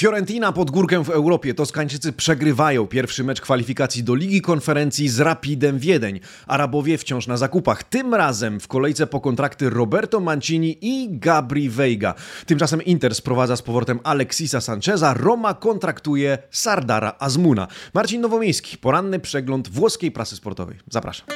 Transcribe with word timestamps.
Fiorentina 0.00 0.52
pod 0.52 0.70
górkę 0.70 1.04
w 1.04 1.10
Europie. 1.10 1.54
Toskańczycy 1.54 2.12
przegrywają 2.12 2.86
pierwszy 2.86 3.24
mecz 3.24 3.40
kwalifikacji 3.40 4.04
do 4.04 4.14
Ligi 4.14 4.40
Konferencji 4.40 5.08
z 5.08 5.20
Rapidem 5.20 5.78
Wiedeń. 5.78 6.20
Arabowie 6.46 6.98
wciąż 6.98 7.26
na 7.26 7.36
zakupach. 7.36 7.84
Tym 7.84 8.14
razem 8.14 8.60
w 8.60 8.68
kolejce 8.68 9.06
po 9.06 9.20
kontrakty 9.20 9.70
Roberto 9.70 10.20
Mancini 10.20 10.78
i 10.80 11.08
Gabri 11.18 11.68
Veiga. 11.68 12.14
Tymczasem 12.46 12.82
Inter 12.82 13.14
sprowadza 13.14 13.56
z 13.56 13.62
powrotem 13.62 14.00
Alexisa 14.04 14.60
Sancheza. 14.60 15.14
Roma 15.14 15.54
kontraktuje 15.54 16.38
Sardara 16.50 17.16
Azmuna. 17.18 17.68
Marcin 17.94 18.20
Nowomiejski. 18.20 18.78
Poranny 18.78 19.18
przegląd 19.18 19.68
włoskiej 19.68 20.12
prasy 20.12 20.36
sportowej. 20.36 20.76
Zapraszam. 20.90 21.26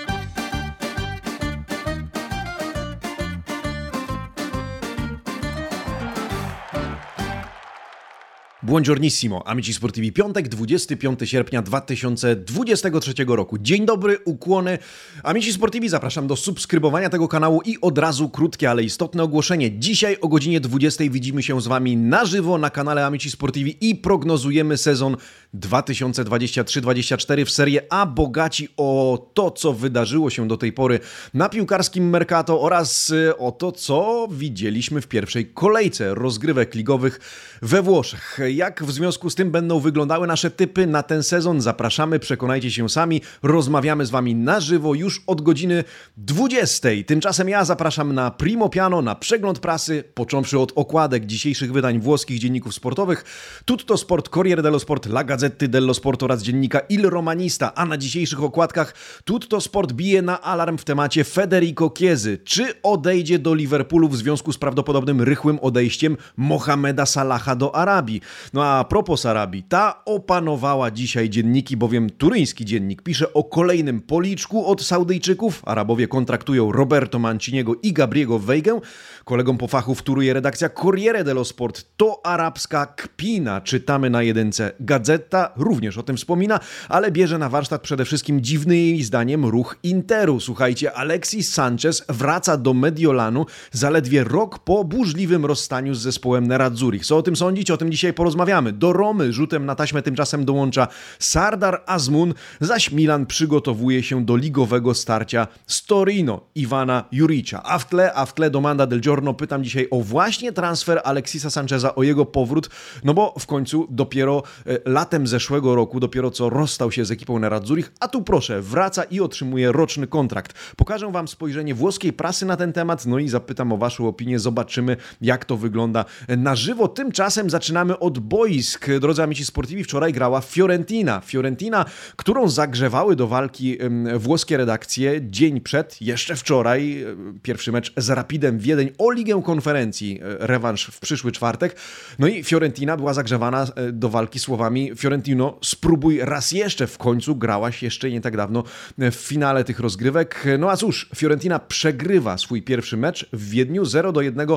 Buongiornissimo, 8.65 9.49
amici 9.49 9.75
sportivi. 9.75 10.13
Piątek, 10.13 10.49
25 10.49 11.21
sierpnia 11.25 11.63
2023 11.63 13.15
roku. 13.27 13.59
Dzień 13.59 13.87
dobry, 13.87 14.19
ukłony. 14.25 14.79
Amici 15.23 15.53
sportivi, 15.53 15.89
zapraszam 15.89 16.27
do 16.27 16.37
subskrybowania 16.37 17.11
tego 17.11 17.29
kanału 17.29 17.63
i 17.65 17.81
od 17.81 17.99
razu 17.99 18.29
krótkie, 18.29 18.71
ale 18.71 18.83
istotne 18.83 19.23
ogłoszenie. 19.23 19.79
Dzisiaj 19.79 20.17
o 20.21 20.29
godzinie 20.29 20.61
20 20.61 21.05
widzimy 21.11 21.43
się 21.43 21.61
z 21.61 21.67
Wami 21.67 21.97
na 21.97 22.25
żywo 22.25 22.59
na 22.59 22.71
kanale 22.71 23.07
Amici 23.07 23.31
Sportivi 23.31 23.77
i 23.81 23.95
prognozujemy 23.95 24.77
sezon 24.77 25.17
2023-2024 25.55 27.45
w 27.45 27.51
Serie 27.51 27.93
A. 27.93 28.07
Bogaci 28.07 28.69
o 28.77 29.31
to, 29.35 29.51
co 29.51 29.73
wydarzyło 29.73 30.31
się 30.31 30.49
do 30.49 30.57
tej 30.57 30.73
pory 30.73 31.01
na 31.35 31.49
piłkarskim 31.49 32.11
Mercato 32.11 32.61
oraz 32.61 33.11
y, 33.11 33.37
o 33.37 33.53
to, 33.53 33.73
co 33.73 34.29
widzieliśmy 34.31 35.01
w 35.01 35.07
pierwszej 35.07 35.47
kolejce 35.47 36.15
rozgrywek 36.15 36.75
ligowych 36.75 37.21
we 37.63 37.83
Włoszech. 37.83 38.39
Jak 38.55 38.85
w 38.85 38.93
związku 38.93 39.31
z 39.31 39.35
tym 39.35 39.51
będą 39.51 39.81
wyglądały 39.81 40.27
nasze 40.27 40.51
typy 40.51 40.87
na 40.87 41.03
ten 41.03 41.23
sezon? 41.23 41.61
Zapraszamy, 41.61 42.19
przekonajcie 42.19 42.71
się 42.71 42.89
sami. 42.89 43.21
Rozmawiamy 43.43 44.07
z 44.07 44.11
Wami 44.11 44.35
na 44.35 44.61
żywo 44.61 44.95
już 44.95 45.23
od 45.27 45.41
godziny 45.41 45.85
20. 46.17 46.89
Tymczasem 47.07 47.49
ja 47.49 47.65
zapraszam 47.65 48.13
na 48.13 48.31
Primo 48.31 48.69
Piano, 48.69 49.03
na 49.03 49.15
przegląd 49.15 49.59
prasy, 49.59 50.05
począwszy 50.15 50.59
od 50.59 50.73
okładek 50.75 51.27
dzisiejszych 51.27 51.73
wydań 51.73 52.01
włoskich 52.01 52.39
dzienników 52.39 52.75
sportowych. 52.75 53.25
Tutto 53.65 53.97
Sport, 53.97 54.29
Corriere 54.29 54.63
dello 54.63 54.79
Sport, 54.79 55.07
La 55.07 55.25
Gazzetta 55.25 55.69
dello 55.69 55.95
Sport 55.95 56.23
oraz 56.23 56.43
dziennika 56.43 56.81
Il 56.89 57.09
Romanista, 57.09 57.75
a 57.75 57.87
na 57.87 57.97
dzisiejszych 57.97 58.43
okładkach 58.43 58.95
Tutto 59.25 59.61
Sport 59.61 59.93
bije 59.93 60.23
na 60.23 60.43
alarm 60.43 60.79
w 60.79 60.85
temacie 60.85 61.25
Federico 61.25 61.93
Chiesy. 61.99 62.39
Czy 62.45 62.83
odejdzie 62.83 63.39
do 63.39 63.55
Liverpoolu 63.55 64.09
w 64.09 64.17
związku 64.17 64.53
z 64.53 64.59
prawdopodobnym 64.59 65.23
rychłym 65.23 65.59
odejściem 65.63 66.17
Mohameda 66.37 67.07
Salaha 67.07 67.57
do 67.57 67.77
Arabii? 67.77 68.21
No 68.53 68.65
a 68.65 68.85
propos 68.85 69.27
Arabii, 69.27 69.63
ta 69.63 70.05
opanowała 70.05 70.91
dzisiaj 70.91 71.31
dzienniki, 71.31 71.77
bowiem 71.77 72.11
turyński 72.11 72.65
dziennik 72.65 73.03
pisze 73.03 73.33
o 73.33 73.45
kolejnym 73.45 74.01
policzku 74.01 74.67
od 74.67 74.83
Saudyjczyków. 74.83 75.63
Arabowie 75.65 76.09
kontraktują 76.09 76.73
Roberto 76.73 77.19
Manciniego 77.19 77.75
i 77.83 77.93
Gabriego 77.93 78.39
Weigę. 78.39 78.81
Kolegom 79.25 79.59
po 79.59 79.69
fachu 79.69 79.95
wtóruje 79.95 80.35
redakcja 80.35 80.69
Corriere 80.69 81.25
dello 81.25 81.45
Sport. 81.45 81.85
To 81.97 82.27
arabska 82.27 82.87
kpina, 82.87 83.61
czytamy 83.61 84.11
na 84.11 84.23
jedynce. 84.23 84.73
Gazeta 84.81 85.53
również 85.57 85.99
o 85.99 86.03
tym 86.03 86.17
wspomina, 86.17 86.61
ale 86.89 87.11
bierze 87.11 87.39
na 87.39 87.49
warsztat 87.49 87.83
przede 87.83 88.05
wszystkim 88.05 88.41
dziwny 88.41 88.77
jej 88.77 89.03
zdaniem 89.03 89.45
ruch 89.45 89.77
Interu. 89.83 90.41
Słuchajcie, 90.41 90.93
Alexis 90.93 91.53
Sanchez 91.53 92.05
wraca 92.09 92.57
do 92.57 92.75
Mediolanu 92.75 93.47
zaledwie 93.73 94.25
rok 94.25 94.59
po 94.59 94.85
burzliwym 94.85 95.45
rozstaniu 95.45 95.95
z 95.95 96.01
zespołem 96.01 96.47
Nerazzurich. 96.47 97.07
Co 97.07 97.17
o 97.17 97.23
tym 97.23 97.37
sądzić? 97.37 97.71
O 97.71 97.77
tym 97.77 97.93
dzisiaj 97.93 98.13
porozmawiamy. 98.13 98.34
Do 98.73 98.93
Romy 98.93 99.33
rzutem 99.33 99.67
na 99.67 99.75
taśmę 99.75 100.03
tymczasem 100.03 100.45
dołącza 100.45 100.89
Sardar 101.19 101.83
Azmun, 101.87 102.35
zaś 102.61 102.91
Milan 102.91 103.27
przygotowuje 103.27 104.03
się 104.03 104.25
do 104.25 104.37
ligowego 104.37 104.95
starcia 104.95 105.47
z 105.67 105.87
Torino 105.87 106.41
Iwana 106.55 107.05
Juricza. 107.13 107.63
A 107.63 107.79
w 107.79 107.89
tle, 107.89 108.15
a 108.15 108.27
w 108.27 108.35
tle 108.35 108.51
Domanda 108.51 108.87
del 108.87 109.01
Giorno 109.01 109.35
pytam 109.35 109.65
dzisiaj 109.65 109.89
o 109.91 110.01
właśnie 110.01 110.53
transfer 110.53 111.01
Alexisa 111.05 111.51
Sancheza, 111.51 111.95
o 111.95 112.03
jego 112.03 112.27
powrót, 112.27 112.71
no 113.05 113.15
bo 113.15 113.35
w 113.39 113.47
końcu 113.47 113.87
dopiero 113.91 114.43
e, 114.67 114.91
latem 114.91 115.27
zeszłego 115.27 115.75
roku, 115.75 116.01
dopiero 116.01 116.31
co 116.31 116.51
rozstał 116.51 116.93
się 116.93 117.05
z 117.05 117.11
ekipą 117.11 117.39
Nerazzurich, 117.39 117.93
a 118.01 118.09
tu 118.09 118.23
proszę, 118.23 118.63
wraca 118.63 119.05
i 119.05 119.21
otrzymuje 119.21 119.73
roczny 119.73 120.07
kontrakt. 120.07 120.53
Pokażę 120.77 121.13
Wam 121.13 121.29
spojrzenie 121.29 121.75
włoskiej 121.75 122.13
prasy 122.13 122.47
na 122.47 122.57
ten 122.57 122.73
temat, 122.73 123.07
no 123.07 123.19
i 123.19 123.29
zapytam 123.29 123.73
o 123.73 123.77
Waszą 123.77 124.09
opinię, 124.09 124.39
zobaczymy 124.39 124.97
jak 125.21 125.45
to 125.45 125.57
wygląda 125.57 126.05
na 126.29 126.57
żywo. 126.57 126.89
Tymczasem 126.89 127.51
zaczynamy 127.51 127.99
od 127.99 128.19
boisk. 128.29 128.87
Drodzy 129.01 129.23
amici 129.23 129.45
sportivi, 129.45 129.85
wczoraj 129.85 130.13
grała 130.13 130.41
Fiorentina. 130.41 131.21
Fiorentina, 131.21 131.85
którą 132.17 132.49
zagrzewały 132.49 133.17
do 133.17 133.27
walki 133.27 133.79
włoskie 134.17 134.57
redakcje 134.57 135.21
dzień 135.23 135.61
przed, 135.61 136.03
jeszcze 136.03 136.37
wczoraj, 136.37 137.05
pierwszy 137.43 137.73
mecz 137.73 137.93
z 137.97 138.11
Rapidem 138.11 138.59
Wiedeń 138.59 138.91
o 138.99 139.11
Ligę 139.11 139.43
Konferencji, 139.43 140.21
e, 140.23 140.47
rewanż 140.47 140.87
w 140.87 141.01
przyszły 141.01 141.33
czwartek. 141.33 141.77
No 142.19 142.27
i 142.27 142.45
Fiorentina 142.45 142.97
była 142.97 143.15
zagrzewana 143.15 143.67
e, 143.77 143.93
do 143.93 144.09
walki 144.09 144.39
słowami 144.39 144.91
Fiorentino, 144.97 145.59
spróbuj 145.63 146.21
raz 146.21 146.53
jeszcze, 146.53 146.87
w 146.87 146.99
końcu 146.99 147.37
grałaś 147.37 147.83
jeszcze 147.83 148.11
nie 148.11 148.21
tak 148.21 148.37
dawno 148.37 148.65
w 148.99 149.15
finale 149.15 149.65
tych 149.65 149.81
rozgrywek. 149.81 150.45
No 150.59 150.71
a 150.71 150.77
cóż, 150.77 151.09
Fiorentina 151.17 151.59
przegrywa 151.59 152.39
swój 152.39 152.63
pierwszy 152.63 152.97
mecz 152.97 153.29
w 153.33 153.51
Wiedniu 153.51 153.85
0 153.85 154.13
do 154.13 154.21
1 154.23 154.49
e, 154.51 154.57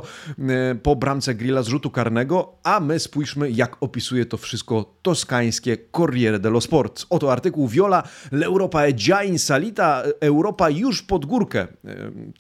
po 0.76 0.96
bramce 0.96 1.36
Grilla 1.36 1.64
z 1.64 1.68
rzutu 1.68 1.90
karnego, 1.90 2.54
a 2.64 2.80
my 2.80 3.00
spójrzmy 3.00 3.52
jak 3.58 3.84
opisuje 3.84 4.26
to 4.26 4.38
wszystko 4.38 4.98
toskańskie 5.02 5.78
Corriere 5.92 6.40
dello 6.40 6.62
Sport. 6.62 7.06
Oto 7.10 7.32
artykuł 7.32 7.68
Viola, 7.68 8.04
l'Europa 8.32 8.88
è 8.88 8.94
già 8.94 9.24
in 9.24 9.40
salita, 9.40 10.04
Europa 10.20 10.70
już 10.70 11.02
pod 11.02 11.26
górkę. 11.26 11.68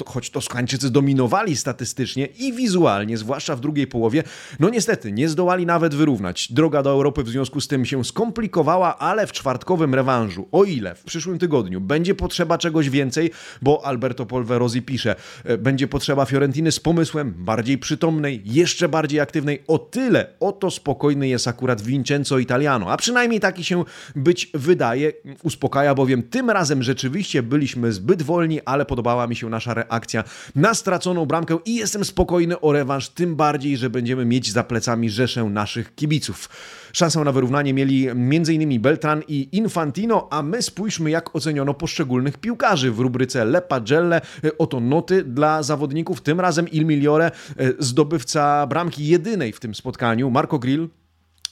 Choć 0.05 0.29
Toskańczycy 0.29 0.89
dominowali 0.89 1.55
statystycznie 1.55 2.25
i 2.25 2.53
wizualnie, 2.53 3.17
zwłaszcza 3.17 3.55
w 3.55 3.59
drugiej 3.59 3.87
połowie, 3.87 4.23
no 4.59 4.69
niestety 4.69 5.11
nie 5.11 5.29
zdołali 5.29 5.65
nawet 5.65 5.95
wyrównać. 5.95 6.51
Droga 6.51 6.83
do 6.83 6.89
Europy 6.89 7.23
w 7.23 7.29
związku 7.29 7.61
z 7.61 7.67
tym 7.67 7.85
się 7.85 8.05
skomplikowała, 8.05 8.97
ale 8.97 9.27
w 9.27 9.31
czwartkowym 9.31 9.95
rewanżu, 9.95 10.47
o 10.51 10.63
ile 10.63 10.95
w 10.95 11.03
przyszłym 11.03 11.39
tygodniu 11.39 11.81
będzie 11.81 12.15
potrzeba 12.15 12.57
czegoś 12.57 12.89
więcej, 12.89 13.31
bo 13.61 13.85
Alberto 13.85 14.25
Polverosi 14.25 14.81
pisze, 14.81 15.15
e, 15.43 15.57
będzie 15.57 15.87
potrzeba 15.87 16.25
Fiorentiny 16.25 16.71
z 16.71 16.79
pomysłem 16.79 17.33
bardziej 17.37 17.77
przytomnej, 17.77 18.41
jeszcze 18.45 18.89
bardziej 18.89 19.19
aktywnej, 19.19 19.63
o 19.67 19.79
tyle 19.79 20.27
oto 20.39 20.71
spokojny 21.07 21.27
jest 21.27 21.47
akurat 21.47 21.81
Vincenzo 21.81 22.39
Italiano, 22.39 22.91
a 22.91 22.97
przynajmniej 22.97 23.39
taki 23.39 23.63
się 23.63 23.83
być 24.15 24.49
wydaje, 24.53 25.13
uspokaja 25.43 25.95
bowiem 25.95 26.23
tym 26.23 26.49
razem 26.49 26.83
rzeczywiście 26.83 27.43
byliśmy 27.43 27.91
zbyt 27.91 28.21
wolni, 28.21 28.61
ale 28.65 28.85
podobała 28.85 29.27
mi 29.27 29.35
się 29.35 29.49
nasza 29.49 29.73
reakcja 29.73 30.23
na 30.55 30.73
straconą 30.73 31.25
bramkę 31.25 31.57
i 31.65 31.75
jestem 31.75 32.05
spokojny 32.05 32.59
o 32.59 32.73
rewanż, 32.73 33.09
tym 33.09 33.35
bardziej, 33.35 33.77
że 33.77 33.89
będziemy 33.89 34.25
mieć 34.25 34.51
za 34.51 34.63
plecami 34.63 35.09
rzeszę 35.09 35.43
naszych 35.43 35.95
kibiców. 35.95 36.49
Szansę 36.93 37.23
na 37.23 37.31
wyrównanie 37.31 37.73
mieli 37.73 38.09
m.in. 38.09 38.81
Beltran 38.81 39.23
i 39.27 39.49
Infantino, 39.51 40.27
a 40.31 40.43
my 40.43 40.61
spójrzmy 40.61 41.09
jak 41.09 41.35
oceniono 41.35 41.73
poszczególnych 41.73 42.37
piłkarzy 42.37 42.91
w 42.91 42.99
rubryce 42.99 43.45
Le 43.45 43.61
Pagelle. 43.61 44.21
Oto 44.57 44.79
noty 44.79 45.23
dla 45.23 45.63
zawodników, 45.63 46.21
tym 46.21 46.39
razem 46.39 46.67
Il 46.69 46.85
Migliore, 46.85 47.31
zdobywca 47.79 48.67
bramki 48.67 49.07
jedynej 49.07 49.53
w 49.53 49.59
tym 49.59 49.75
spotkaniu, 49.75 50.29
Marco 50.29 50.59
Grill, 50.59 50.89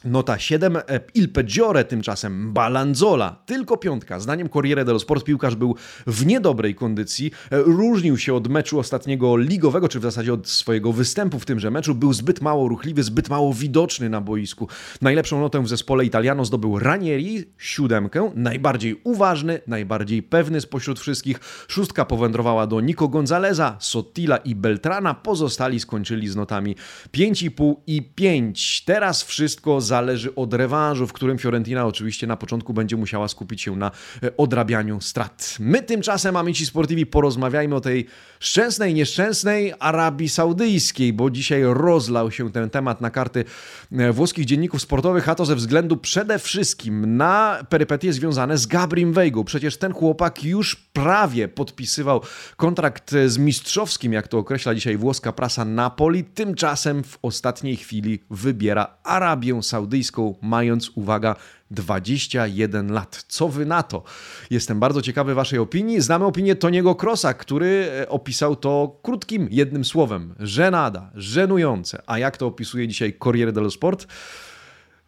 Nota 0.05 0.39
7, 0.39 0.77
e, 0.77 0.99
Il 1.13 1.29
Peggiore 1.29 1.83
tymczasem, 1.83 2.53
Balanzola, 2.53 3.43
tylko 3.45 3.77
piątka. 3.77 4.19
Zdaniem 4.19 4.49
Corriere 4.49 4.85
dello 4.85 4.99
Sport 4.99 5.23
piłkarz 5.23 5.55
był 5.55 5.75
w 6.07 6.25
niedobrej 6.25 6.75
kondycji, 6.75 7.31
e, 7.51 7.57
różnił 7.57 8.17
się 8.17 8.33
od 8.33 8.47
meczu 8.47 8.79
ostatniego 8.79 9.37
ligowego, 9.37 9.87
czy 9.87 9.99
w 9.99 10.03
zasadzie 10.03 10.33
od 10.33 10.49
swojego 10.49 10.93
występu 10.93 11.39
w 11.39 11.45
tymże 11.45 11.71
meczu, 11.71 11.95
był 11.95 12.13
zbyt 12.13 12.41
mało 12.41 12.67
ruchliwy, 12.67 13.03
zbyt 13.03 13.29
mało 13.29 13.53
widoczny 13.53 14.09
na 14.09 14.21
boisku. 14.21 14.67
Najlepszą 15.01 15.39
notę 15.39 15.63
w 15.63 15.67
zespole 15.67 16.05
Italiano 16.05 16.45
zdobył 16.45 16.79
Ranieri, 16.79 17.43
siódemkę, 17.57 18.31
najbardziej 18.35 19.01
uważny, 19.03 19.61
najbardziej 19.67 20.23
pewny 20.23 20.61
spośród 20.61 20.99
wszystkich. 20.99 21.39
Szóstka 21.67 22.05
powędrowała 22.05 22.67
do 22.67 22.81
Nico 22.81 23.07
Gonzaleza, 23.07 23.77
Sottila 23.79 24.37
i 24.37 24.55
Beltrana, 24.55 25.13
pozostali 25.13 25.79
skończyli 25.79 26.27
z 26.27 26.35
notami 26.35 26.75
5,5 27.13 27.75
i 27.87 28.01
5. 28.01 28.83
Teraz 28.85 29.23
wszystko 29.23 29.81
za 29.81 29.94
zależy 29.95 30.35
od 30.35 30.53
rewanżu, 30.53 31.07
w 31.07 31.13
którym 31.13 31.37
Fiorentina 31.37 31.85
oczywiście 31.85 32.27
na 32.27 32.37
początku 32.37 32.73
będzie 32.73 32.95
musiała 32.95 33.27
skupić 33.27 33.61
się 33.61 33.75
na 33.75 33.91
e, 34.23 34.37
odrabianiu 34.37 35.01
strat. 35.01 35.55
My 35.59 35.83
tymczasem, 35.83 36.35
amici 36.35 36.65
sportivi, 36.65 37.05
porozmawiajmy 37.05 37.75
o 37.75 37.81
tej 37.81 38.05
szczęsnej, 38.39 38.93
nieszczęsnej 38.93 39.73
Arabii 39.79 40.29
Saudyjskiej, 40.29 41.13
bo 41.13 41.29
dzisiaj 41.29 41.63
rozlał 41.63 42.31
się 42.31 42.51
ten 42.51 42.69
temat 42.69 43.01
na 43.01 43.09
karty 43.09 43.45
e, 43.91 44.13
włoskich 44.13 44.45
dzienników 44.45 44.81
sportowych, 44.81 45.29
a 45.29 45.35
to 45.35 45.45
ze 45.45 45.55
względu 45.55 45.97
przede 45.97 46.39
wszystkim 46.39 47.17
na 47.17 47.63
perypetie 47.69 48.13
związane 48.13 48.57
z 48.57 48.67
Gabrim 48.67 49.13
Weigą. 49.13 49.43
Przecież 49.43 49.77
ten 49.77 49.93
chłopak 49.93 50.43
już 50.43 50.75
prawie 50.75 51.47
podpisywał 51.47 52.21
kontrakt 52.57 53.11
z 53.25 53.37
mistrzowskim, 53.37 54.13
jak 54.13 54.27
to 54.27 54.37
określa 54.37 54.75
dzisiaj 54.75 54.97
włoska 54.97 55.31
prasa 55.31 55.65
Napoli, 55.65 56.23
tymczasem 56.23 57.03
w 57.03 57.17
ostatniej 57.21 57.75
chwili 57.75 58.19
wybiera 58.29 58.97
Arabię 59.03 59.63
Saudyjską 59.63 59.84
Saudyjską, 59.85 60.35
mając, 60.41 60.91
uwaga, 60.95 61.35
21 61.71 62.91
lat. 62.91 63.25
Co 63.27 63.49
wy 63.49 63.65
na 63.65 63.83
to? 63.83 64.03
Jestem 64.49 64.79
bardzo 64.79 65.01
ciekawy 65.01 65.35
waszej 65.35 65.59
opinii. 65.59 66.01
Znamy 66.01 66.25
opinię 66.25 66.55
Toniego 66.55 66.95
Krosa, 66.95 67.33
który 67.33 67.91
e, 68.01 68.09
opisał 68.09 68.55
to 68.55 68.99
krótkim 69.03 69.47
jednym 69.51 69.85
słowem. 69.85 70.35
Żenada, 70.39 71.11
żenujące. 71.15 72.01
A 72.07 72.19
jak 72.19 72.37
to 72.37 72.47
opisuje 72.47 72.87
dzisiaj 72.87 73.13
Corriere 73.23 73.51
dello 73.51 73.71
Sport? 73.71 74.07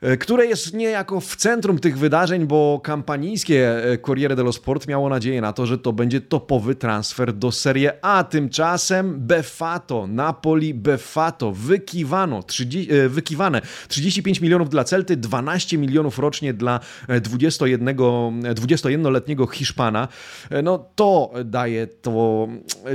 E, 0.02 0.18
które 0.18 0.46
jest 0.46 0.74
niejako 0.74 1.20
w 1.20 1.36
centrum 1.36 1.80
tych 1.80 1.98
wydarzeń, 1.98 2.48
bo 2.48 2.82
kampanijskie 2.84 3.84
e, 3.84 3.98
Corriere 3.98 4.36
dello 4.36 4.54
Sport 4.54 4.88
miało 4.88 5.10
nadzieję 5.10 5.42
na 5.42 5.54
to, 5.54 5.66
że 5.66 5.78
to 5.78 5.94
będzie 5.94 6.22
topowy 6.22 6.76
transfer 6.76 7.34
do 7.34 7.52
Serie 7.52 8.06
A. 8.06 8.24
Tymczasem 8.24 9.20
Befato, 9.20 10.08
Napoli 10.08 10.74
Befato, 10.74 11.52
wykiwano, 11.52 12.44
30, 12.44 12.94
e, 12.94 13.10
wykiwane 13.10 13.62
35 13.88 14.42
milionów 14.42 14.70
dla 14.70 14.84
Celty, 14.84 15.18
12 15.18 15.78
milionów 15.78 16.20
rocznie 16.20 16.54
dla 16.54 16.80
21, 17.22 17.96
21-letniego 18.56 19.48
Hiszpana. 19.48 20.08
No 20.64 20.86
to 20.96 21.32
daje 21.46 21.88
to, 21.88 22.48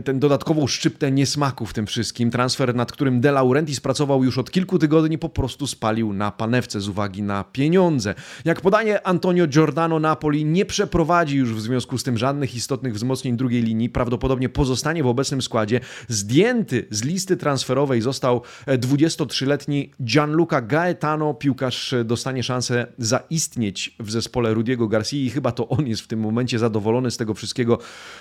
ten 0.04 0.20
dodatkową 0.20 0.66
szczyptę 0.66 1.12
niesmaku 1.12 1.66
w 1.66 1.72
tym 1.72 1.86
wszystkim. 1.86 2.30
Transfer, 2.30 2.74
nad 2.74 2.92
którym 2.92 3.20
De 3.20 3.32
Laurentiis 3.32 3.80
pracował 3.80 4.24
już 4.24 4.38
od 4.38 4.50
kilku 4.50 4.78
tygodni, 4.78 5.18
po 5.18 5.28
prostu 5.28 5.66
spalił 5.66 6.12
na 6.12 6.30
panewce 6.30 6.80
uwagi 6.92 7.22
na 7.22 7.44
pieniądze. 7.44 8.14
Jak 8.44 8.60
podaje 8.60 9.06
Antonio 9.06 9.46
Giordano, 9.46 10.00
Napoli 10.00 10.44
nie 10.44 10.64
przeprowadzi 10.64 11.36
już 11.36 11.54
w 11.54 11.60
związku 11.60 11.98
z 11.98 12.02
tym 12.02 12.18
żadnych 12.18 12.54
istotnych 12.54 12.94
wzmocnień 12.94 13.36
drugiej 13.36 13.62
linii, 13.62 13.88
prawdopodobnie 13.90 14.48
pozostanie 14.48 15.02
w 15.02 15.06
obecnym 15.06 15.42
składzie. 15.42 15.80
Zdjęty 16.08 16.86
z 16.90 17.04
listy 17.04 17.36
transferowej 17.36 18.00
został 18.00 18.42
23-letni 18.66 19.90
Gianluca 20.04 20.60
Gaetano. 20.60 21.34
Piłkarz 21.34 21.94
dostanie 22.04 22.42
szansę 22.42 22.86
zaistnieć 22.98 23.96
w 24.00 24.10
zespole 24.10 24.54
Rudiego 24.54 24.88
Garcia 24.88 25.16
i 25.16 25.30
chyba 25.30 25.52
to 25.52 25.68
on 25.68 25.86
jest 25.86 26.02
w 26.02 26.06
tym 26.06 26.20
momencie 26.20 26.58
zadowolony 26.58 27.10
z 27.10 27.16
tego 27.16 27.34
wszystkiego 27.34 27.78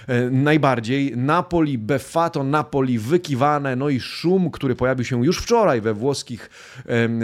e, 0.07 0.29
najbardziej. 0.29 1.17
Napoli 1.17 1.77
Befato, 1.77 2.43
Napoli 2.43 2.99
wykiwane, 2.99 3.75
no 3.75 3.89
i 3.89 3.99
szum, 3.99 4.51
który 4.51 4.75
pojawił 4.75 5.05
się 5.05 5.25
już 5.25 5.37
wczoraj 5.37 5.81
we 5.81 5.93
włoskich 5.93 6.49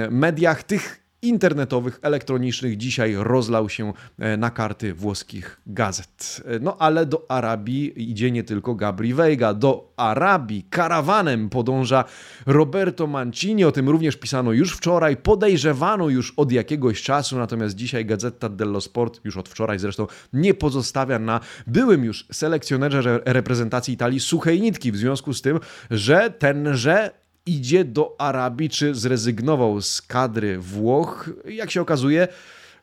mediach. 0.09 0.63
Tych 0.63 1.06
internetowych, 1.27 1.99
elektronicznych. 2.01 2.77
Dzisiaj 2.77 3.15
rozlał 3.17 3.69
się 3.69 3.93
e, 4.19 4.37
na 4.37 4.49
karty 4.49 4.93
włoskich 4.93 5.61
gazet. 5.67 6.43
E, 6.45 6.59
no 6.59 6.77
ale 6.79 7.05
do 7.05 7.31
Arabii 7.31 8.11
idzie 8.11 8.31
nie 8.31 8.43
tylko 8.43 8.75
Gabri 8.75 9.13
Veiga, 9.13 9.53
do 9.53 9.93
Arabii 9.97 10.63
karawanem 10.69 11.49
podąża 11.49 12.03
Roberto 12.45 13.07
Mancini, 13.07 13.65
o 13.65 13.71
tym 13.71 13.89
również 13.89 14.15
pisano 14.15 14.51
już 14.51 14.73
wczoraj, 14.73 15.17
podejrzewano 15.17 16.09
już 16.09 16.33
od 16.37 16.51
jakiegoś 16.51 17.01
czasu, 17.01 17.37
natomiast 17.37 17.75
dzisiaj 17.75 18.05
Gazeta 18.05 18.49
dello 18.49 18.81
Sport, 18.81 19.19
już 19.23 19.37
od 19.37 19.49
wczoraj 19.49 19.79
zresztą, 19.79 20.07
nie 20.33 20.53
pozostawia 20.53 21.19
na 21.19 21.39
byłym 21.67 22.03
już 22.03 22.25
selekcjonerze 22.31 23.19
reprezentacji 23.25 23.93
Italii 23.93 24.19
suchej 24.19 24.61
nitki, 24.61 24.91
w 24.91 24.97
związku 24.97 25.33
z 25.33 25.41
tym, 25.41 25.59
że 25.91 26.29
tenże 26.29 27.11
idzie 27.47 27.85
do 27.85 28.15
Arabii, 28.17 28.69
czy 28.69 28.95
zrezygnował 28.95 29.81
z 29.81 30.01
kadry 30.01 30.59
Włoch. 30.59 31.29
Jak 31.45 31.71
się 31.71 31.81
okazuje, 31.81 32.27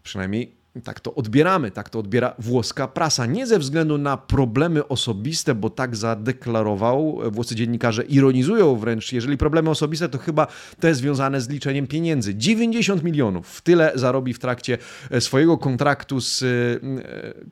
przynajmniej 0.02 0.63
tak 0.82 1.00
to 1.00 1.15
odbieramy, 1.15 1.71
tak 1.71 1.91
to 1.91 1.99
odbiera 1.99 2.35
włoska 2.38 2.88
prasa. 2.88 3.26
Nie 3.26 3.47
ze 3.47 3.59
względu 3.59 3.99
na 3.99 4.17
problemy 4.17 4.88
osobiste, 4.88 5.55
bo 5.55 5.71
tak 5.71 5.97
zadeklarował. 5.97 7.21
Włoscy 7.31 7.55
dziennikarze 7.55 8.03
ironizują 8.03 8.76
wręcz, 8.76 9.12
jeżeli 9.12 9.37
problemy 9.37 9.71
osobiste, 9.71 10.09
to 10.09 10.19
chyba 10.19 10.47
te 10.81 10.94
związane 10.94 11.41
z 11.41 11.49
liczeniem 11.49 11.87
pieniędzy. 11.87 12.35
90 12.35 13.03
milionów 13.03 13.62
tyle 13.62 13.93
zarobi 13.94 14.35
w 14.35 14.38
trakcie 14.38 14.79
e, 15.11 15.21
swojego 15.21 15.59
kontraktu 15.59 16.21
z 16.21 16.43
e, 16.43 16.47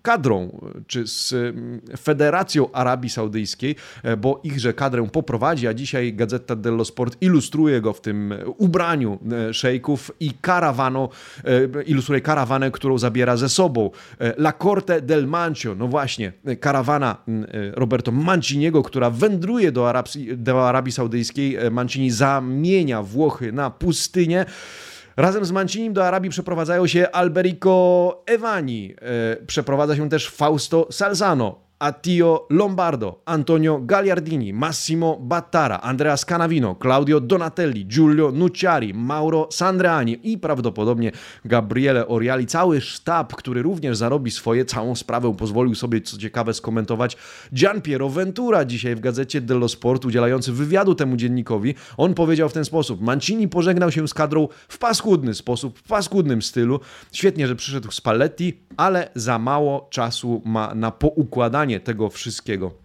kadrą, 0.02 0.60
czy 0.86 1.06
z 1.06 1.34
Federacją 2.00 2.72
Arabii 2.72 3.10
Saudyjskiej, 3.10 3.76
e, 4.02 4.16
bo 4.16 4.40
ichże 4.44 4.74
kadrę 4.74 5.08
poprowadzi, 5.12 5.66
a 5.68 5.74
dzisiaj 5.74 6.14
Gazeta 6.14 6.56
dello 6.56 6.84
Sport 6.84 7.16
ilustruje 7.20 7.80
go 7.80 7.92
w 7.92 8.00
tym 8.00 8.34
ubraniu 8.56 9.18
szejków 9.52 10.10
i 10.20 10.30
karawano, 10.40 11.08
ilustruje 11.86 12.20
karawanę, 12.20 12.70
którą 12.70 12.98
zabiera 12.98 13.11
zabiera 13.12 13.36
ze 13.36 13.48
sobą. 13.48 13.90
E, 14.20 14.34
La 14.38 14.52
Corte 14.52 15.00
del 15.02 15.26
Mancio, 15.26 15.74
no 15.74 15.88
właśnie, 15.88 16.32
e, 16.44 16.56
karawana 16.56 17.16
e, 17.28 17.70
Roberto 17.74 18.12
Manciniego, 18.12 18.82
która 18.82 19.10
wędruje 19.10 19.72
do 19.72 19.88
Arabii, 19.88 20.36
do 20.36 20.68
Arabii 20.68 20.92
Saudyjskiej. 20.92 21.70
Mancini 21.70 22.10
zamienia 22.10 23.02
Włochy 23.02 23.52
na 23.52 23.70
pustynię. 23.70 24.44
Razem 25.16 25.44
z 25.44 25.52
Mancinim 25.52 25.92
do 25.92 26.06
Arabii 26.06 26.30
przeprowadzają 26.30 26.86
się 26.86 27.10
Alberico 27.10 28.22
Evani, 28.26 28.94
przeprowadza 29.46 29.96
się 29.96 30.08
też 30.08 30.28
Fausto 30.28 30.86
Salzano, 30.90 31.60
Attio 31.82 32.46
Lombardo, 32.50 33.22
Antonio 33.24 33.80
Gagliardini, 33.80 34.52
Massimo 34.52 35.16
Battara, 35.16 35.80
Andrea 35.80 36.16
Scanavino, 36.16 36.76
Claudio 36.82 37.20
Donatelli, 37.20 37.86
Giulio 37.86 38.30
Nucciari, 38.30 38.94
Mauro 38.94 39.48
Sandreani 39.50 40.18
i 40.22 40.38
prawdopodobnie 40.38 41.12
Gabriele 41.44 42.08
Oriali. 42.08 42.46
Cały 42.46 42.80
sztab, 42.80 43.34
który 43.34 43.62
również 43.62 43.96
zarobi 43.96 44.30
swoje, 44.30 44.64
całą 44.64 44.94
sprawę 44.94 45.34
pozwolił 45.36 45.74
sobie, 45.74 46.00
co 46.00 46.18
ciekawe, 46.18 46.54
skomentować 46.54 47.16
Gian 47.52 47.80
Piero 47.80 48.08
Ventura 48.08 48.64
dzisiaj 48.64 48.94
w 48.94 49.00
gazecie 49.00 49.40
dello 49.40 49.68
Sport, 49.68 50.04
udzielający 50.04 50.52
wywiadu 50.52 50.94
temu 50.94 51.16
dziennikowi. 51.16 51.74
On 51.96 52.14
powiedział 52.14 52.48
w 52.48 52.52
ten 52.52 52.64
sposób, 52.64 53.00
Mancini 53.00 53.48
pożegnał 53.48 53.90
się 53.90 54.08
z 54.08 54.14
kadrą 54.14 54.48
w 54.68 54.78
paskudny 54.78 55.34
sposób, 55.34 55.78
w 55.78 55.82
paskudnym 55.82 56.42
stylu. 56.42 56.80
Świetnie, 57.12 57.46
że 57.46 57.56
przyszedł 57.56 57.90
Spalletti, 57.90 58.60
ale 58.76 59.08
za 59.14 59.38
mało 59.38 59.88
czasu 59.90 60.42
ma 60.44 60.74
na 60.74 60.90
poukładanie 60.90 61.71
tego 61.80 62.10
wszystkiego. 62.10 62.82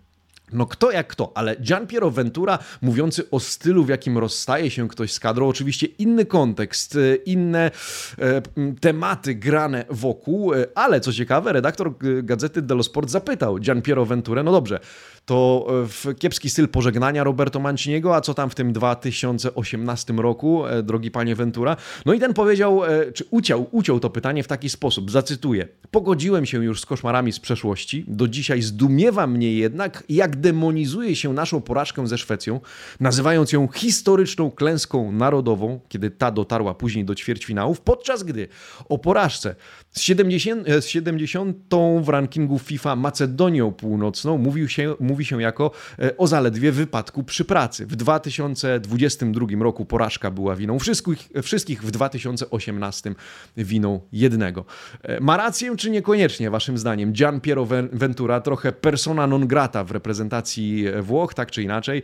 No 0.53 0.65
kto 0.65 0.91
jak 0.91 1.07
kto, 1.07 1.31
ale 1.35 1.55
Gian 1.55 1.87
Piero 1.87 2.11
Ventura 2.11 2.59
mówiący 2.81 3.29
o 3.29 3.39
stylu, 3.39 3.83
w 3.83 3.89
jakim 3.89 4.17
rozstaje 4.17 4.71
się 4.71 4.87
ktoś 4.87 5.13
z 5.13 5.19
kadrą, 5.19 5.47
oczywiście 5.47 5.87
inny 5.87 6.25
kontekst, 6.25 6.95
e, 6.95 7.15
inne 7.15 7.71
e, 8.19 8.41
tematy 8.81 9.35
grane 9.35 9.85
wokół, 9.89 10.53
e, 10.53 10.65
ale 10.75 10.99
co 10.99 11.13
ciekawe, 11.13 11.53
redaktor 11.53 11.93
Gazety 12.23 12.61
dello 12.61 12.83
Sport 12.83 13.09
zapytał 13.09 13.59
Gian 13.59 13.81
Piero 13.81 14.05
Venturę, 14.05 14.43
no 14.43 14.51
dobrze, 14.51 14.79
to 15.27 15.67
e, 15.83 15.87
w 15.87 16.15
kiepski 16.19 16.49
styl 16.49 16.67
pożegnania 16.67 17.23
Roberto 17.23 17.59
Manciniego, 17.59 18.15
a 18.15 18.21
co 18.21 18.33
tam 18.33 18.49
w 18.49 18.55
tym 18.55 18.73
2018 18.73 20.13
roku, 20.13 20.67
e, 20.67 20.83
drogi 20.83 21.11
panie 21.11 21.35
Ventura? 21.35 21.77
No 22.05 22.13
i 22.13 22.19
ten 22.19 22.33
powiedział, 22.33 22.85
e, 22.85 23.11
czy 23.11 23.25
uciął, 23.31 23.67
uciął 23.71 23.99
to 23.99 24.09
pytanie 24.09 24.43
w 24.43 24.47
taki 24.47 24.69
sposób, 24.69 25.11
zacytuję. 25.11 25.67
Pogodziłem 25.91 26.45
się 26.45 26.63
już 26.63 26.81
z 26.81 26.85
koszmarami 26.85 27.31
z 27.31 27.39
przeszłości, 27.39 28.05
do 28.07 28.27
dzisiaj 28.27 28.61
zdumiewa 28.61 29.27
mnie 29.27 29.53
jednak, 29.53 30.03
jak 30.09 30.35
demonizuje 30.35 31.15
się 31.15 31.33
naszą 31.33 31.61
porażkę 31.61 32.07
ze 32.07 32.17
Szwecją, 32.17 32.61
nazywając 32.99 33.51
ją 33.51 33.67
historyczną 33.67 34.51
klęską 34.51 35.11
narodową, 35.11 35.79
kiedy 35.89 36.11
ta 36.11 36.31
dotarła 36.31 36.73
później 36.73 37.05
do 37.05 37.15
ćwierćfinałów, 37.15 37.81
podczas 37.81 38.23
gdy 38.23 38.47
o 38.89 38.97
porażce 38.97 39.55
z 39.91 40.01
70, 40.01 40.67
z 40.67 40.85
70 40.85 41.57
w 42.01 42.09
rankingu 42.09 42.59
FIFA 42.59 42.95
Macedonią 42.95 43.71
Północną 43.71 44.37
mówił 44.37 44.69
się, 44.69 44.95
mówi 45.17 45.25
się 45.25 45.41
jako 45.41 45.71
e, 45.99 46.17
o 46.17 46.27
zaledwie 46.27 46.71
wypadku 46.71 47.23
przy 47.23 47.45
pracy. 47.45 47.85
W 47.85 47.95
2022 47.95 49.47
roku 49.59 49.85
porażka 49.85 50.31
była 50.31 50.55
winą 50.55 50.79
wszystkich, 50.79 51.29
wszystkich 51.43 51.83
w 51.83 51.91
2018 51.91 53.15
winą 53.57 53.99
jednego. 54.11 54.65
E, 55.03 55.19
ma 55.19 55.37
rację 55.37 55.75
czy 55.77 55.89
niekoniecznie 55.89 56.49
waszym 56.49 56.77
zdaniem? 56.77 57.13
Gian 57.13 57.41
Piero 57.41 57.67
Ventura 57.91 58.41
trochę 58.41 58.71
persona 58.71 59.27
non 59.27 59.47
grata 59.47 59.83
w 59.83 59.91
reprezentacji 59.91 60.85
Włoch, 61.01 61.33
tak 61.33 61.51
czy 61.51 61.63
inaczej. 61.63 62.01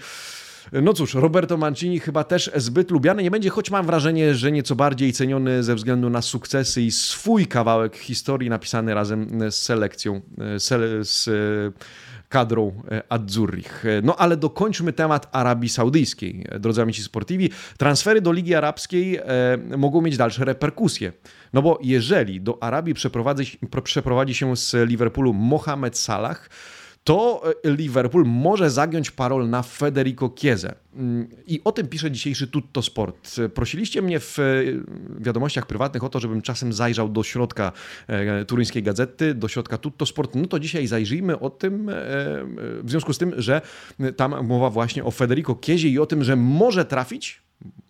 No 0.71 0.93
cóż, 0.93 1.13
Roberto 1.13 1.57
Mancini 1.57 1.99
chyba 1.99 2.23
też 2.23 2.51
zbyt 2.55 2.91
lubiany 2.91 3.23
nie 3.23 3.31
będzie, 3.31 3.49
choć 3.49 3.71
mam 3.71 3.85
wrażenie, 3.85 4.35
że 4.35 4.51
nieco 4.51 4.75
bardziej 4.75 5.13
ceniony 5.13 5.63
ze 5.63 5.75
względu 5.75 6.09
na 6.09 6.21
sukcesy 6.21 6.81
i 6.81 6.91
swój 6.91 7.47
kawałek 7.47 7.97
historii 7.97 8.49
napisany 8.49 8.93
razem 8.93 9.51
z 9.51 9.55
selekcją, 9.55 10.21
z 11.01 11.75
kadrą 12.33 12.71
Azzurrich. 13.09 13.83
No 14.03 14.15
ale 14.15 14.37
dokończmy 14.37 14.93
temat 14.93 15.27
Arabii 15.31 15.69
Saudyjskiej. 15.69 16.45
Drodzy 16.59 16.81
amici 16.81 17.03
sportivi, 17.03 17.49
transfery 17.77 18.21
do 18.21 18.31
Ligi 18.31 18.55
Arabskiej 18.55 19.17
e, 19.17 19.77
mogą 19.77 20.01
mieć 20.01 20.17
dalsze 20.17 20.45
reperkusje. 20.45 21.13
No 21.53 21.61
bo 21.61 21.79
jeżeli 21.81 22.41
do 22.41 22.63
Arabii 22.63 22.93
przeprowadzi, 22.93 23.59
przeprowadzi 23.83 24.33
się 24.33 24.57
z 24.57 24.89
Liverpoolu 24.89 25.33
Mohamed 25.33 25.97
Salah, 25.97 26.49
to 27.03 27.43
e, 27.63 27.71
Liverpool 27.71 28.25
może 28.25 28.69
zagiąć 28.69 29.11
parol 29.11 29.49
na 29.49 29.63
Federico 29.63 30.33
Chiesa. 30.35 30.73
Mm, 30.95 31.27
I 31.47 31.61
o 31.63 31.71
tym 31.71 31.87
pisze 31.87 32.11
dzisiejszy 32.11 32.47
Tutto 32.47 32.81
Sport. 32.81 33.35
Prosiliście 33.53 34.01
mnie 34.01 34.19
w 34.19 34.39
e, 34.39 34.43
wiadomościach 35.19 35.65
prywatnych 35.65 36.03
o 36.03 36.09
to, 36.09 36.19
żebym 36.19 36.41
czasem 36.41 36.73
zajrzał 36.73 37.09
do 37.09 37.23
środka 37.23 37.71
e, 38.07 38.45
turyńskiej 38.45 38.83
gazety, 38.83 39.33
do 39.33 39.47
środka 39.47 39.77
Tutto 39.77 40.05
Sport. 40.05 40.35
No 40.35 40.47
to 40.47 40.59
dzisiaj 40.59 40.87
zajrzyjmy 40.87 41.39
o 41.39 41.49
tym, 41.49 41.91
w 42.83 42.89
związku 42.89 43.13
z 43.13 43.17
tym, 43.17 43.33
że 43.37 43.61
tam 44.17 44.45
mowa 44.47 44.69
właśnie 44.69 45.03
o 45.03 45.11
Federico 45.11 45.59
Chiesie 45.65 45.87
i 45.87 45.99
o 45.99 46.05
tym, 46.05 46.23
że 46.23 46.35
może 46.35 46.85
trafić 46.85 47.43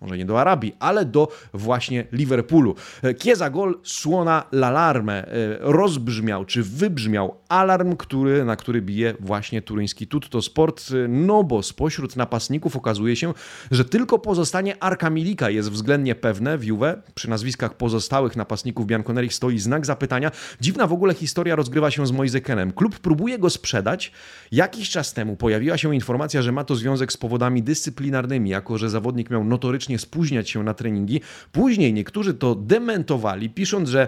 może 0.04 0.18
nie 0.18 0.26
do 0.26 0.42
Arabii, 0.42 0.76
ale 0.80 1.06
do 1.06 1.28
właśnie 1.54 2.06
Liverpoolu. 2.12 2.76
Kieza 3.20 3.50
gol 3.50 3.80
słona 3.84 4.44
l'alarmę. 4.52 5.24
Rozbrzmiał, 5.60 6.46
czy 6.46 6.64
wybrzmiał 6.64 7.36
alarm, 7.50 7.96
który, 7.96 8.46
na 8.46 8.56
który 8.56 8.82
bije 8.82 9.14
właśnie 9.20 9.62
turyński 9.62 10.08
Tutto 10.08 10.42
Sport, 10.42 10.84
no 11.10 11.44
bo 11.44 11.64
spośród 11.64 12.16
napastników 12.16 12.76
okazuje 12.76 13.16
się, 13.16 13.34
że 13.72 13.86
tylko 13.86 14.20
pozostanie 14.20 14.84
Arka 14.84 15.10
Milika 15.10 15.50
jest 15.50 15.72
względnie 15.72 16.16
pewne 16.16 16.58
w 16.58 16.64
Juve. 16.64 17.02
Przy 17.16 17.30
nazwiskach 17.30 17.78
pozostałych 17.78 18.36
napastników 18.36 18.88
Bianconeri 18.88 19.30
stoi 19.30 19.60
znak 19.60 19.86
zapytania. 19.86 20.32
Dziwna 20.62 20.88
w 20.88 20.94
ogóle 20.94 21.14
historia 21.14 21.56
rozgrywa 21.56 21.92
się 21.92 22.08
z 22.08 22.12
Moisekenem. 22.12 22.72
Klub 22.72 23.00
próbuje 23.00 23.40
go 23.40 23.50
sprzedać. 23.50 24.12
Jakiś 24.52 24.90
czas 24.90 25.14
temu 25.14 25.36
pojawiła 25.36 25.78
się 25.78 25.96
informacja, 25.96 26.42
że 26.42 26.52
ma 26.52 26.64
to 26.64 26.76
związek 26.76 27.14
z 27.14 27.18
powodami 27.18 27.64
dyscyplinarnymi, 27.64 28.50
jako 28.50 28.78
że 28.78 28.90
zawodnik 28.90 29.30
miał 29.30 29.44
notorycznie 29.44 29.93
spóźniać 30.00 30.50
się 30.50 30.64
na 30.64 30.74
treningi. 30.74 31.22
Później 31.52 31.94
niektórzy 31.94 32.34
to 32.34 32.56
dementowali, 32.56 33.50
pisząc, 33.50 33.90
że 33.90 34.08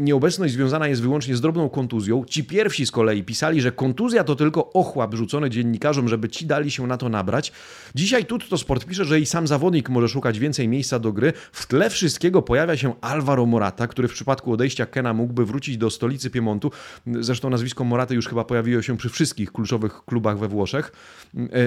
nieobecność 0.00 0.54
związana 0.54 0.88
jest 0.88 1.02
wyłącznie 1.02 1.36
z 1.36 1.40
drobną 1.40 1.68
kontuzją. 1.68 2.24
Ci 2.24 2.44
pierwsi 2.44 2.86
z 2.86 2.90
kolei 2.90 3.22
pisali, 3.22 3.60
że 3.60 3.72
kontuzja 3.72 4.24
to 4.24 4.36
tylko 4.36 4.72
ochłap 4.72 5.14
rzucony 5.14 5.50
dziennikarzom, 5.50 6.08
żeby 6.08 6.28
ci 6.28 6.46
dali 6.46 6.70
się 6.70 6.86
na 6.86 6.96
to 6.96 7.08
nabrać. 7.08 7.52
Dzisiaj 7.94 8.24
Tutto 8.24 8.58
Sport 8.58 8.84
pisze, 8.84 9.04
że 9.04 9.20
i 9.20 9.26
sam 9.26 9.46
zawodnik 9.46 9.88
może 9.88 10.08
szukać 10.08 10.38
więcej 10.38 10.68
miejsca 10.68 10.98
do 10.98 11.12
gry. 11.12 11.32
W 11.52 11.66
tle 11.66 11.90
wszystkiego 11.90 12.42
pojawia 12.42 12.76
się 12.76 12.94
Alvaro 13.00 13.46
Morata, 13.46 13.86
który 13.86 14.08
w 14.08 14.12
przypadku 14.12 14.52
odejścia 14.52 14.86
Kena 14.86 15.14
mógłby 15.14 15.46
wrócić 15.46 15.76
do 15.76 15.90
stolicy 15.90 16.30
Piemontu. 16.30 16.70
Zresztą 17.06 17.50
nazwisko 17.50 17.84
Moraty 17.84 18.14
już 18.14 18.28
chyba 18.28 18.44
pojawiło 18.44 18.82
się 18.82 18.96
przy 18.96 19.08
wszystkich 19.08 19.52
kluczowych 19.52 20.04
klubach 20.04 20.38
we 20.38 20.48
Włoszech. 20.48 20.92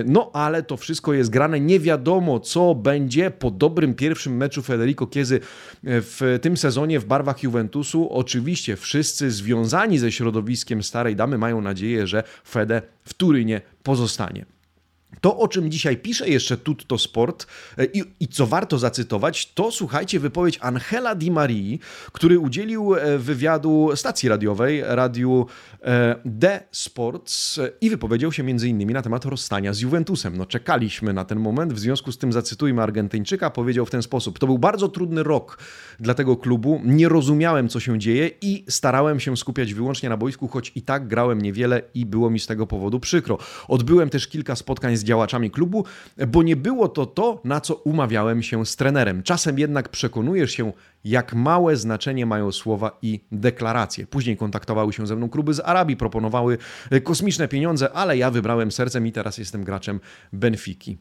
No 0.05 0.31
ale 0.33 0.63
to 0.63 0.77
wszystko 0.77 1.13
jest 1.13 1.29
grane. 1.29 1.59
Nie 1.59 1.79
wiadomo, 1.79 2.39
co 2.39 2.75
będzie 2.75 3.31
po 3.31 3.51
dobrym 3.57 3.93
pierwszym 3.93 4.37
meczu 4.37 4.61
Federico 4.61 5.07
Kiezy 5.07 5.39
w 5.83 6.39
tym 6.41 6.57
sezonie 6.57 6.99
w 6.99 7.05
barwach 7.05 7.43
Juventusu. 7.43 8.09
Oczywiście 8.13 8.75
wszyscy 8.75 9.31
związani 9.31 9.97
ze 9.99 10.11
środowiskiem 10.11 10.83
Starej 10.83 11.15
Damy 11.15 11.37
mają 11.37 11.61
nadzieję, 11.61 12.07
że 12.07 12.23
Fede 12.49 12.81
w 13.03 13.13
Turynie 13.13 13.61
pozostanie. 13.83 14.52
To, 15.21 15.37
o 15.37 15.47
czym 15.47 15.71
dzisiaj 15.71 15.97
pisze 15.97 16.29
jeszcze 16.29 16.57
Tutto 16.57 16.97
Sport 16.97 17.47
e, 17.77 17.85
i, 17.85 18.03
i, 18.19 18.27
co 18.27 18.47
warto 18.47 18.77
zacytować, 18.77 19.53
to 19.53 19.71
słuchajcie 19.71 20.19
wypowiedź 20.19 20.57
Angela 20.61 21.15
Di 21.15 21.31
Marii, 21.31 21.79
który 22.11 22.39
udzielił 22.39 22.95
e, 22.95 23.17
wywiadu 23.17 23.89
stacji 23.95 24.29
radiowej, 24.29 24.81
radiu 24.85 25.45
e, 25.81 26.15
The 26.39 26.63
Sports 26.71 27.59
i 27.81 27.89
wypowiedział 27.89 28.31
się 28.31 28.43
m.in. 28.43 28.93
na 28.93 29.01
temat 29.01 29.25
rozstania 29.25 29.73
z 29.73 29.79
Juventusem. 29.79 30.37
No 30.37 30.45
czekaliśmy 30.45 31.13
na 31.13 31.25
ten 31.25 31.39
moment, 31.39 31.73
w 31.73 31.79
związku 31.79 32.11
z 32.11 32.17
tym 32.17 32.33
zacytujmy 32.33 32.81
Argentyńczyka, 32.81 33.49
powiedział 33.49 33.85
w 33.85 33.89
ten 33.89 34.01
sposób. 34.01 34.39
To 34.39 34.45
był 34.45 34.57
bardzo 34.57 34.89
trudny 34.89 35.23
rok 35.23 35.57
dla 35.99 36.13
tego 36.13 36.37
klubu, 36.37 36.81
nie 36.83 37.09
rozumiałem 37.09 37.69
co 37.69 37.79
się 37.79 37.99
dzieje 37.99 38.29
i 38.41 38.65
starałem 38.69 39.19
się 39.19 39.37
skupiać 39.37 39.73
wyłącznie 39.73 40.09
na 40.09 40.17
boisku, 40.17 40.47
choć 40.47 40.71
i 40.75 40.81
tak 40.81 41.07
grałem 41.07 41.41
niewiele 41.41 41.81
i 41.93 42.05
było 42.05 42.29
mi 42.29 42.39
z 42.39 42.47
tego 42.47 42.67
powodu 42.67 42.99
przykro. 42.99 43.37
Odbyłem 43.67 44.09
też 44.09 44.27
kilka 44.27 44.55
spotkań 44.55 44.97
z 44.97 45.02
z 45.03 45.05
działaczami 45.05 45.51
klubu, 45.51 45.85
bo 46.27 46.43
nie 46.43 46.55
było 46.55 46.87
to 46.87 47.05
to, 47.05 47.41
na 47.43 47.61
co 47.61 47.75
umawiałem 47.75 48.43
się 48.43 48.65
z 48.65 48.75
trenerem. 48.75 49.23
Czasem 49.23 49.59
jednak 49.59 49.89
przekonujesz 49.89 50.51
się, 50.51 50.73
jak 51.03 51.33
małe 51.33 51.75
znaczenie 51.77 52.25
mają 52.25 52.51
słowa 52.51 52.97
i 53.01 53.19
deklaracje. 53.31 54.07
Później 54.07 54.37
kontaktowały 54.37 54.93
się 54.93 55.07
ze 55.07 55.15
mną 55.15 55.29
kluby 55.29 55.53
z 55.53 55.59
Arabii, 55.59 55.97
proponowały 55.97 56.57
kosmiczne 57.03 57.47
pieniądze, 57.47 57.93
ale 57.93 58.17
ja 58.17 58.31
wybrałem 58.31 58.71
sercem 58.71 59.07
i 59.07 59.11
teraz 59.11 59.37
jestem 59.37 59.63
graczem 59.63 59.99
Benfiki. 60.33 60.97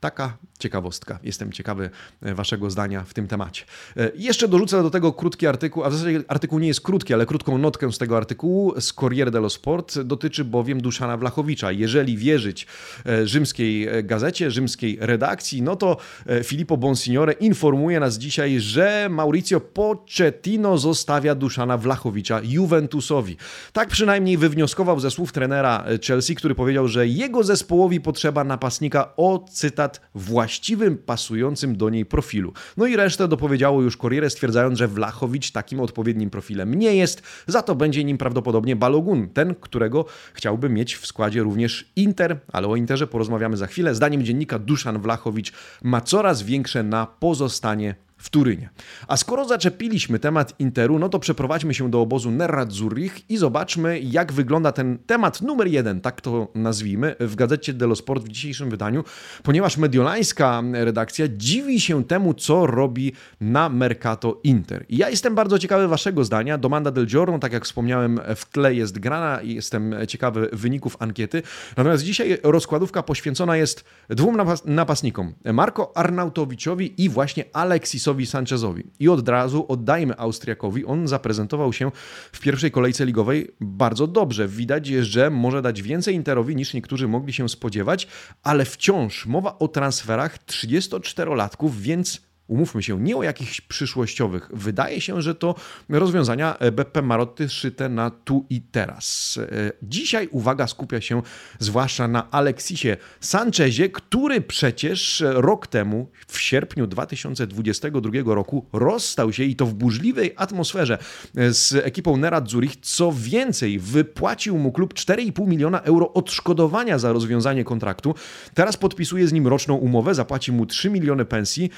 Taka 0.00 0.36
ciekawostka. 0.58 1.18
Jestem 1.22 1.52
ciekawy 1.52 1.90
e, 2.22 2.34
Waszego 2.34 2.70
zdania 2.70 3.04
w 3.04 3.14
tym 3.14 3.28
temacie. 3.28 3.64
E, 3.96 4.10
jeszcze 4.14 4.48
dorzucę 4.48 4.82
do 4.82 4.90
tego 4.90 5.12
krótki 5.12 5.46
artykuł, 5.46 5.84
a 5.84 5.90
w 5.90 5.94
zasadzie 5.94 6.22
artykuł 6.28 6.58
nie 6.58 6.68
jest 6.68 6.80
krótki, 6.80 7.14
ale 7.14 7.26
krótką 7.26 7.58
notkę 7.58 7.92
z 7.92 7.98
tego 7.98 8.16
artykułu 8.16 8.80
z 8.80 8.92
Corriere 8.92 9.30
dello 9.30 9.50
Sport 9.50 9.98
dotyczy 9.98 10.44
bowiem 10.44 10.80
Duszana 10.80 11.16
Wlachowicza. 11.16 11.72
Jeżeli 11.72 12.16
wierzyć 12.16 12.66
e, 13.06 13.26
rzymskiej 13.26 13.88
gazecie, 14.04 14.50
rzymskiej 14.50 14.98
redakcji, 15.00 15.62
no 15.62 15.76
to 15.76 15.96
Filippo 16.44 16.76
Bonsignore 16.76 17.32
informuje 17.32 18.00
nas 18.00 18.18
dzisiaj, 18.18 18.60
że 18.60 19.08
Mauricio 19.10 19.60
Pochettino 19.60 20.78
zostawia 20.78 21.34
Duszana 21.34 21.78
Wlachowicza 21.78 22.40
Juventusowi. 22.44 23.36
Tak 23.72 23.88
przynajmniej 23.88 24.36
wywnioskował 24.36 25.00
ze 25.00 25.10
słów 25.10 25.32
trenera 25.32 25.84
Chelsea, 26.06 26.34
który 26.34 26.54
powiedział, 26.54 26.88
że 26.88 27.06
jego 27.06 27.44
zespołowi 27.44 28.00
potrzeba 28.00 28.44
napastnika 28.44 29.12
o 29.16 29.44
cytat 29.52 29.89
właściwym, 30.14 30.98
pasującym 30.98 31.76
do 31.76 31.90
niej 31.90 32.06
profilu. 32.06 32.52
No 32.76 32.86
i 32.86 32.96
resztę 32.96 33.28
dopowiedziało 33.28 33.82
już 33.82 33.96
Corriere, 33.96 34.30
stwierdzając, 34.30 34.78
że 34.78 34.88
Wlachowicz 34.88 35.50
takim 35.50 35.80
odpowiednim 35.80 36.30
profilem 36.30 36.74
nie 36.74 36.96
jest, 36.96 37.22
za 37.46 37.62
to 37.62 37.74
będzie 37.74 38.04
nim 38.04 38.18
prawdopodobnie 38.18 38.76
Balogun, 38.76 39.28
ten, 39.28 39.54
którego 39.54 40.04
chciałby 40.34 40.68
mieć 40.68 40.96
w 40.96 41.06
składzie 41.06 41.42
również 41.42 41.92
Inter, 41.96 42.40
ale 42.52 42.68
o 42.68 42.76
Interze 42.76 43.06
porozmawiamy 43.06 43.56
za 43.56 43.66
chwilę. 43.66 43.94
Zdaniem 43.94 44.24
dziennika 44.24 44.58
Duszan 44.58 45.00
Wlachowicz 45.02 45.52
ma 45.82 46.00
coraz 46.00 46.42
większe 46.42 46.82
na 46.82 47.06
pozostanie 47.06 47.94
w 48.20 48.30
Turynie. 48.30 48.70
A 49.08 49.16
skoro 49.16 49.44
zaczepiliśmy 49.44 50.18
temat 50.18 50.54
Interu, 50.58 50.98
no 50.98 51.08
to 51.08 51.18
przeprowadźmy 51.18 51.74
się 51.74 51.90
do 51.90 52.00
obozu 52.00 52.30
Nerazzurich 52.30 53.30
i 53.30 53.36
zobaczmy, 53.36 54.00
jak 54.00 54.32
wygląda 54.32 54.72
ten 54.72 54.98
temat 55.06 55.42
numer 55.42 55.66
jeden, 55.66 56.00
tak 56.00 56.20
to 56.20 56.48
nazwijmy, 56.54 57.16
w 57.20 57.34
gazecie 57.34 57.72
dello 57.72 57.96
Sport 57.96 58.24
w 58.24 58.28
dzisiejszym 58.28 58.70
wydaniu, 58.70 59.04
ponieważ 59.42 59.76
mediolańska 59.76 60.62
redakcja 60.72 61.26
dziwi 61.28 61.80
się 61.80 62.04
temu, 62.04 62.34
co 62.34 62.66
robi 62.66 63.12
na 63.40 63.68
Mercato 63.68 64.40
Inter. 64.44 64.84
I 64.88 64.96
ja 64.96 65.10
jestem 65.10 65.34
bardzo 65.34 65.58
ciekawy 65.58 65.88
waszego 65.88 66.24
zdania. 66.24 66.58
Domanda 66.58 66.90
del 66.90 67.06
Giorno, 67.06 67.38
tak 67.38 67.52
jak 67.52 67.64
wspomniałem, 67.64 68.20
w 68.36 68.44
tle 68.44 68.74
jest 68.74 68.98
grana 68.98 69.40
i 69.42 69.54
jestem 69.54 69.94
ciekawy 70.08 70.48
wyników 70.52 70.96
ankiety. 70.98 71.42
Natomiast 71.76 72.02
dzisiaj 72.02 72.38
rozkładówka 72.42 73.02
poświęcona 73.02 73.56
jest 73.56 73.84
dwóm 74.08 74.36
napastnikom. 74.64 75.34
Marco 75.52 75.96
Arnautowiczowi 75.96 77.04
i 77.04 77.08
właśnie 77.08 77.44
Alexisowi 77.52 78.09
Davisowi 78.10 78.26
Sanchezowi. 78.26 78.84
I 78.98 79.08
od 79.08 79.28
razu 79.28 79.66
oddajmy 79.68 80.18
Austriakowi. 80.18 80.84
On 80.84 81.08
zaprezentował 81.08 81.72
się 81.72 81.90
w 82.32 82.40
pierwszej 82.40 82.70
kolejce 82.70 83.06
ligowej 83.06 83.48
bardzo 83.60 84.06
dobrze. 84.06 84.48
Widać, 84.48 84.86
że 84.86 85.30
może 85.30 85.62
dać 85.62 85.82
więcej 85.82 86.14
Interowi 86.14 86.56
niż 86.56 86.74
niektórzy 86.74 87.08
mogli 87.08 87.32
się 87.32 87.48
spodziewać, 87.48 88.06
ale 88.42 88.64
wciąż 88.64 89.26
mowa 89.26 89.58
o 89.58 89.68
transferach 89.68 90.38
34-latków, 90.46 91.70
więc 91.74 92.29
umówmy 92.50 92.82
się, 92.82 93.00
nie 93.00 93.16
o 93.16 93.22
jakichś 93.22 93.60
przyszłościowych. 93.60 94.48
Wydaje 94.52 95.00
się, 95.00 95.22
że 95.22 95.34
to 95.34 95.54
rozwiązania 95.88 96.56
BP 96.72 97.02
Maroty 97.02 97.48
szyte 97.48 97.88
na 97.88 98.10
tu 98.10 98.46
i 98.50 98.60
teraz. 98.60 99.38
E, 99.42 99.72
dzisiaj 99.82 100.28
uwaga 100.30 100.66
skupia 100.66 101.00
się 101.00 101.22
zwłaszcza 101.58 102.08
na 102.08 102.30
Alexisie 102.30 102.96
Sanchezie, 103.20 103.88
który 103.88 104.40
przecież 104.40 105.24
rok 105.26 105.66
temu, 105.66 106.08
w 106.26 106.40
sierpniu 106.40 106.86
2022 106.86 108.34
roku, 108.34 108.66
rozstał 108.72 109.32
się 109.32 109.44
i 109.44 109.56
to 109.56 109.66
w 109.66 109.74
burzliwej 109.74 110.32
atmosferze 110.36 110.98
z 111.34 111.74
ekipą 111.74 112.16
Nerad 112.16 112.50
Zurich. 112.50 112.76
Co 112.76 113.12
więcej, 113.12 113.78
wypłacił 113.78 114.58
mu 114.58 114.72
klub 114.72 114.94
4,5 114.94 115.46
miliona 115.46 115.80
euro 115.80 116.12
odszkodowania 116.12 116.98
za 116.98 117.12
rozwiązanie 117.12 117.64
kontraktu. 117.64 118.14
Teraz 118.54 118.76
podpisuje 118.76 119.26
z 119.26 119.32
nim 119.32 119.46
roczną 119.46 119.74
umowę, 119.74 120.14
zapłaci 120.14 120.52
mu 120.52 120.66
3 120.66 120.90
miliony 120.90 121.24
pensji. 121.24 121.70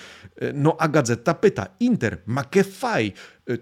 No 0.63 0.77
a 0.79 0.89
gazeta 0.89 1.35
pyta, 1.35 1.67
Inter, 1.81 2.23
ma 2.27 2.45
che 2.45 2.65
fai? 2.65 3.13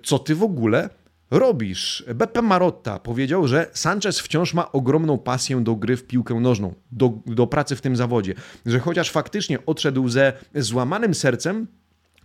Co 0.02 0.18
ty 0.18 0.34
w 0.34 0.42
ogóle 0.42 0.90
robisz? 1.30 2.04
Beppe 2.14 2.42
Marotta 2.42 2.98
powiedział, 2.98 3.48
że 3.48 3.70
Sanchez 3.72 4.20
wciąż 4.20 4.54
ma 4.54 4.72
ogromną 4.72 5.18
pasję 5.18 5.60
do 5.60 5.76
gry 5.76 5.96
w 5.96 6.06
piłkę 6.06 6.34
nożną, 6.34 6.74
do, 6.92 7.12
do 7.26 7.46
pracy 7.46 7.76
w 7.76 7.80
tym 7.80 7.96
zawodzie, 7.96 8.34
że 8.66 8.80
chociaż 8.80 9.10
faktycznie 9.10 9.66
odszedł 9.66 10.08
ze 10.08 10.32
złamanym 10.54 11.14
sercem, 11.14 11.66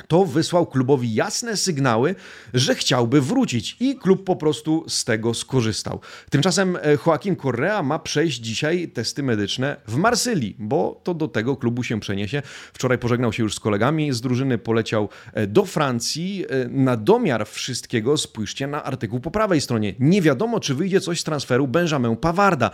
to 0.07 0.25
wysłał 0.25 0.65
klubowi 0.65 1.13
jasne 1.13 1.57
sygnały, 1.57 2.15
że 2.53 2.75
chciałby 2.75 3.21
wrócić 3.21 3.77
i 3.79 3.95
klub 3.95 4.23
po 4.23 4.35
prostu 4.35 4.85
z 4.87 5.05
tego 5.05 5.33
skorzystał. 5.33 5.99
Tymczasem 6.29 6.75
e, 6.75 6.79
Joaquim 7.05 7.35
Correa 7.35 7.83
ma 7.83 7.99
przejść 7.99 8.39
dzisiaj 8.39 8.87
testy 8.87 9.23
medyczne 9.23 9.77
w 9.87 9.95
Marsylii, 9.95 10.55
bo 10.59 11.01
to 11.03 11.13
do 11.13 11.27
tego 11.27 11.55
klubu 11.55 11.83
się 11.83 11.99
przeniesie. 11.99 12.41
Wczoraj 12.73 12.97
pożegnał 12.97 13.33
się 13.33 13.43
już 13.43 13.55
z 13.55 13.59
kolegami 13.59 14.13
z 14.13 14.21
drużyny, 14.21 14.57
poleciał 14.57 15.09
e, 15.33 15.47
do 15.47 15.65
Francji. 15.65 16.45
E, 16.49 16.67
na 16.67 16.97
domiar 16.97 17.47
wszystkiego 17.47 18.17
spójrzcie 18.17 18.67
na 18.67 18.83
artykuł 18.83 19.19
po 19.19 19.31
prawej 19.31 19.61
stronie. 19.61 19.93
Nie 19.99 20.21
wiadomo, 20.21 20.59
czy 20.59 20.75
wyjdzie 20.75 21.01
coś 21.01 21.19
z 21.19 21.23
transferu 21.23 21.67
Benjamin 21.67 22.15
Pavarda. 22.15 22.71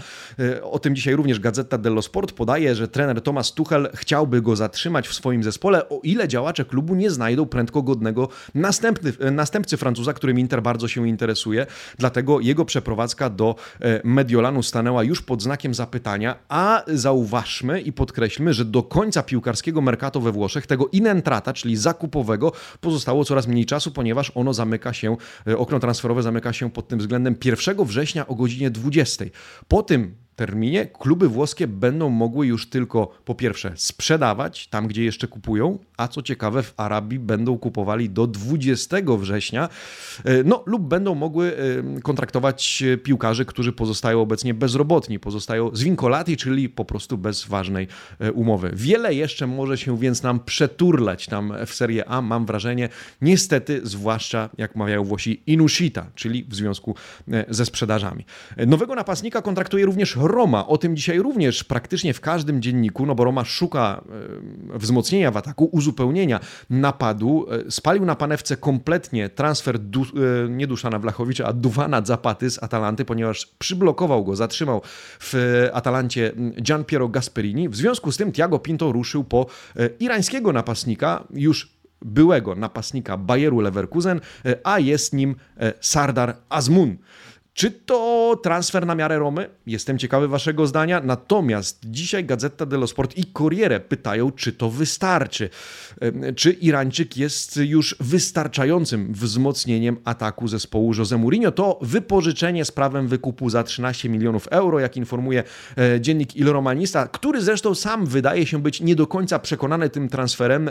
O 0.63 0.80
tym 0.80 0.96
dzisiaj 0.96 1.16
również 1.16 1.40
Gazeta 1.40 1.78
dello 1.78 2.01
Sport 2.01 2.32
podaje, 2.32 2.75
że 2.75 2.88
trener 2.88 3.22
Thomas 3.22 3.54
Tuchel 3.54 3.90
chciałby 3.94 4.42
go 4.42 4.56
zatrzymać 4.56 5.08
w 5.08 5.13
swoim 5.13 5.44
zespole, 5.44 5.90
o 5.90 6.00
ile 6.04 6.28
działacze 6.28 6.66
klubu 6.66 6.96
nie 6.96 7.11
znajdą 7.12 7.46
prędko 7.46 7.82
godnego 7.82 8.30
następny, 8.56 9.13
następcy 9.32 9.77
Francuza, 9.77 10.13
którym 10.13 10.39
Inter 10.39 10.62
bardzo 10.62 10.88
się 10.88 11.08
interesuje. 11.08 11.65
Dlatego 11.98 12.39
jego 12.39 12.65
przeprowadzka 12.65 13.30
do 13.30 13.56
Mediolanu 14.03 14.63
stanęła 14.63 15.03
już 15.03 15.22
pod 15.22 15.41
znakiem 15.41 15.74
zapytania, 15.74 16.36
a 16.50 16.84
zauważmy 16.88 17.82
i 17.82 17.91
podkreślmy, 17.91 18.53
że 18.53 18.65
do 18.65 18.84
końca 18.84 19.24
piłkarskiego 19.24 19.82
mercato 19.82 20.22
we 20.22 20.32
Włoszech, 20.32 20.68
tego 20.68 20.88
inentrata, 20.91 21.53
czyli 21.53 21.77
zakupowego, 21.77 22.51
pozostało 22.82 23.25
coraz 23.25 23.48
mniej 23.48 23.65
czasu, 23.65 23.91
ponieważ 23.91 24.32
ono 24.36 24.53
zamyka 24.53 24.94
się, 24.94 25.18
okno 25.58 25.80
transferowe 25.80 26.24
zamyka 26.24 26.53
się 26.53 26.72
pod 26.72 26.88
tym 26.88 27.00
względem 27.00 27.36
1 27.46 27.86
września 27.86 28.27
o 28.27 28.36
godzinie 28.36 28.70
20. 28.70 29.25
Po 29.68 29.84
tym 29.84 30.15
terminie 30.35 30.85
kluby 30.85 31.29
włoskie 31.29 31.67
będą 31.67 32.09
mogły 32.09 32.47
już 32.47 32.69
tylko 32.69 33.13
po 33.25 33.35
pierwsze 33.35 33.73
sprzedawać 33.75 34.67
tam, 34.67 34.88
gdzie 34.88 35.03
jeszcze 35.03 35.27
kupują, 35.27 35.79
a 35.97 36.07
co 36.07 36.21
ciekawe 36.21 36.63
w 36.63 36.73
Arabii 36.77 37.19
będą 37.19 37.57
kupowali 37.57 38.09
do 38.09 38.27
20 38.27 38.97
września, 39.17 39.69
e, 40.23 40.43
no 40.43 40.63
lub 40.65 40.81
będą 40.81 41.15
mogły 41.15 41.57
e, 41.97 42.01
kontraktować 42.01 42.83
piłkarzy, 43.03 43.45
którzy 43.45 43.73
pozostają 43.73 44.21
obecnie 44.21 44.53
bezrobotni, 44.53 45.19
pozostają 45.19 45.69
zwinkolati, 45.73 46.38
czyli 46.38 46.69
po 46.69 46.85
prostu 46.85 47.17
bez 47.17 47.45
ważnej 47.45 47.88
e, 48.19 48.31
umowy. 48.31 48.71
Wiele 48.73 49.13
jeszcze 49.13 49.47
może 49.47 49.77
się 49.77 49.97
więc 49.97 50.23
nam 50.23 50.39
przeturlać 50.39 51.27
tam 51.27 51.53
w 51.65 51.73
Serie 51.73 52.09
A, 52.09 52.21
mam 52.21 52.45
wrażenie, 52.45 52.89
niestety, 53.21 53.81
zwłaszcza 53.83 54.50
jak 54.57 54.75
mawiają 54.75 55.03
Włosi, 55.03 55.43
inushita, 55.47 56.11
czyli 56.15 56.43
w 56.50 56.55
związku 56.55 56.95
ze 57.50 57.65
sprzedażami. 57.65 58.25
Nowego 58.67 58.95
napastnika 58.95 59.41
kontraktuje 59.41 59.85
również 59.85 60.17
Roma. 60.22 60.68
O 60.68 60.78
tym 60.78 60.96
dzisiaj 60.96 61.20
również 61.20 61.63
praktycznie 61.63 62.13
w 62.13 62.22
każdym 62.22 62.62
dzienniku, 62.62 63.06
no 63.06 63.16
bo 63.16 63.24
Roma 63.24 63.46
szuka 63.46 64.04
e, 64.75 64.80
wzmocnienia 64.80 65.32
w 65.32 65.38
ataku, 65.38 65.66
uzupełnienia 65.66 66.40
napadu. 66.70 67.46
E, 67.68 67.72
spalił 67.72 68.06
na 68.06 68.16
panewce 68.16 68.58
kompletnie 68.58 69.30
transfer 69.30 69.80
du, 69.80 70.01
e, 70.01 70.06
nie 70.50 70.68
Duszana 70.68 71.00
Wlachowicza, 71.00 71.46
a 71.46 71.54
Duwana 71.54 72.01
Zapaty 72.06 72.50
z 72.50 72.63
Atalanty, 72.63 73.06
ponieważ 73.06 73.46
przyblokował 73.46 74.25
go, 74.25 74.36
zatrzymał 74.36 74.82
w 75.20 75.34
Atalancie 75.74 76.32
Gian 76.62 76.86
Piero 76.86 77.08
Gasperini. 77.08 77.70
W 77.70 77.75
związku 77.75 78.12
z 78.12 78.18
tym 78.18 78.32
Tiago 78.32 78.60
Pinto 78.60 78.92
ruszył 78.92 79.24
po 79.24 79.46
irańskiego 80.00 80.54
napastnika, 80.54 81.24
już 81.34 81.72
byłego 82.01 82.56
napastnika 82.56 83.18
Bayeru 83.18 83.60
Leverkusen, 83.60 84.22
a 84.63 84.80
jest 84.80 85.13
nim 85.13 85.36
Sardar 85.82 86.38
Azmun. 86.50 86.98
Czy 87.53 87.72
to 87.72 88.39
transfer 88.43 88.86
na 88.86 88.96
miarę 88.96 89.20
Romy? 89.20 89.50
Jestem 89.67 89.98
ciekawy 89.98 90.27
Waszego 90.27 90.67
zdania. 90.67 91.01
Natomiast 91.01 91.79
dzisiaj 91.86 92.25
Gazeta 92.25 92.65
dello 92.65 92.88
Sport 92.88 93.17
i 93.17 93.25
Corriere 93.38 93.79
pytają, 93.79 94.31
czy 94.31 94.53
to 94.53 94.70
wystarczy. 94.70 95.50
Czy 96.36 96.51
Irańczyk 96.51 97.17
jest 97.17 97.58
już 97.58 97.96
wystarczającym 98.00 99.13
wzmocnieniem 99.13 99.98
ataku 100.05 100.48
zespołu 100.48 100.93
Jose 100.98 101.17
Mourinho? 101.17 101.51
To 101.51 101.79
wypożyczenie 101.81 102.65
z 102.65 102.72
prawem 102.72 103.08
wykupu 103.08 103.50
za 103.50 103.63
13 103.63 104.10
milionów 104.10 104.48
euro, 104.48 104.79
jak 104.79 104.98
informuje 104.98 105.43
e, 105.77 106.01
dziennik 106.01 106.36
Il 106.36 106.48
Romanista, 106.48 107.08
który 107.08 107.41
zresztą 107.41 107.75
sam 107.75 108.05
wydaje 108.05 108.46
się 108.46 108.62
być 108.62 108.81
nie 108.81 108.96
do 108.96 109.08
końca 109.08 109.39
przekonany 109.39 109.89
tym 109.89 110.10
transferem. 110.10 110.70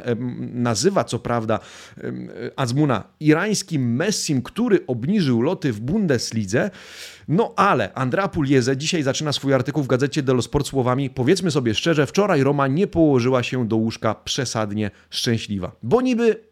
Nazywa 0.54 1.04
co 1.04 1.18
prawda 1.18 1.58
Azmuna 2.56 3.04
irańskim 3.20 3.96
Messim, 3.96 4.42
który 4.42 4.86
obniżył 4.86 5.42
loty 5.42 5.72
w 5.72 5.80
Bundeslidze. 5.80 6.69
No 7.28 7.52
ale 7.56 7.94
Andrea 7.94 8.28
Pugliese 8.28 8.76
dzisiaj 8.76 9.02
zaczyna 9.02 9.32
swój 9.32 9.54
artykuł 9.54 9.82
w 9.82 9.86
gazecie 9.86 10.22
dello 10.22 10.42
Sport 10.42 10.66
słowami 10.66 11.10
powiedzmy 11.10 11.50
sobie 11.50 11.74
szczerze, 11.74 12.06
wczoraj 12.06 12.42
Roma 12.42 12.66
nie 12.66 12.86
położyła 12.86 13.42
się 13.42 13.68
do 13.68 13.76
łóżka 13.76 14.14
przesadnie 14.14 14.90
szczęśliwa. 15.10 15.72
Bo 15.82 16.00
niby 16.00 16.49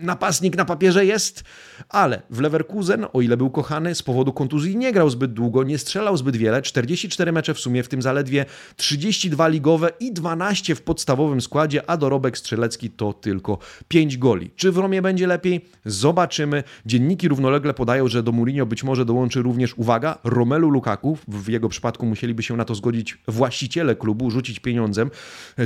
napastnik 0.00 0.56
na 0.56 0.64
papierze 0.64 1.06
jest, 1.06 1.44
ale 1.88 2.22
w 2.30 2.40
Leverkusen, 2.40 3.06
o 3.12 3.20
ile 3.20 3.36
był 3.36 3.50
kochany, 3.50 3.94
z 3.94 4.02
powodu 4.02 4.32
kontuzji 4.32 4.76
nie 4.76 4.92
grał 4.92 5.10
zbyt 5.10 5.32
długo, 5.32 5.64
nie 5.64 5.78
strzelał 5.78 6.16
zbyt 6.16 6.36
wiele, 6.36 6.62
44 6.62 7.32
mecze 7.32 7.54
w 7.54 7.60
sumie, 7.60 7.82
w 7.82 7.88
tym 7.88 8.02
zaledwie 8.02 8.44
32 8.76 9.48
ligowe 9.48 9.90
i 10.00 10.12
12 10.12 10.74
w 10.74 10.82
podstawowym 10.82 11.40
składzie, 11.40 11.90
a 11.90 11.96
dorobek 11.96 12.38
strzelecki 12.38 12.90
to 12.90 13.12
tylko 13.12 13.58
5 13.88 14.18
goli. 14.18 14.50
Czy 14.56 14.72
w 14.72 14.78
Romie 14.78 15.02
będzie 15.02 15.26
lepiej? 15.26 15.64
Zobaczymy. 15.84 16.64
Dzienniki 16.86 17.28
równolegle 17.28 17.74
podają, 17.74 18.08
że 18.08 18.22
do 18.22 18.32
Mourinho 18.32 18.66
być 18.66 18.84
może 18.84 19.04
dołączy 19.04 19.42
również, 19.42 19.74
uwaga, 19.78 20.18
Romelu 20.24 20.70
Lukaku. 20.70 21.18
W 21.28 21.48
jego 21.48 21.68
przypadku 21.68 22.06
musieliby 22.06 22.42
się 22.42 22.56
na 22.56 22.64
to 22.64 22.74
zgodzić 22.74 23.18
właściciele 23.28 23.96
klubu, 23.96 24.30
rzucić 24.30 24.60
pieniądzem, 24.60 25.10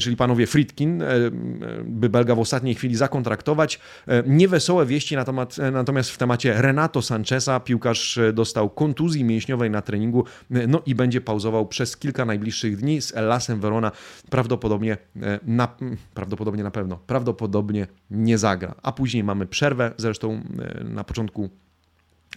czyli 0.01 0.17
panowie 0.17 0.47
Fritkin, 0.47 1.03
e, 1.03 1.07
e, 1.07 1.31
by 1.85 2.09
Belga 2.09 2.35
w 2.35 2.39
ostatniej 2.39 2.75
chwili 2.75 2.97
zakontraktował 2.97 3.60
E, 3.65 4.23
niewesołe 4.27 4.87
wieści 4.87 5.15
e, 5.15 5.71
natomiast 5.71 6.11
w 6.11 6.19
temacie 6.19 6.63
Renato 6.63 7.03
Sancheza. 7.03 7.61
Piłkarz 7.61 8.19
e, 8.19 8.33
dostał 8.33 8.71
kontuzji 8.71 9.25
mięśniowej 9.25 9.71
na 9.71 9.83
treningu, 9.83 10.25
no 10.69 10.83
i 10.87 10.95
będzie 10.95 11.21
pauzował 11.21 11.67
przez 11.67 11.97
kilka 11.97 12.25
najbliższych 12.25 12.77
dni 12.77 13.03
z 13.03 13.17
Elasem 13.17 13.61
Verona. 13.61 13.93
Prawdopodobnie 14.31 14.97
na, 15.47 15.69
prawdopodobnie 16.15 16.63
na 16.63 16.71
pewno, 16.71 16.99
prawdopodobnie 17.07 17.87
nie 18.11 18.39
zagra. 18.39 18.75
A 18.83 18.93
później 18.93 19.25
mamy 19.25 19.47
przerwę, 19.47 19.93
zresztą 19.97 20.41
na 20.85 21.05
początku 21.05 21.51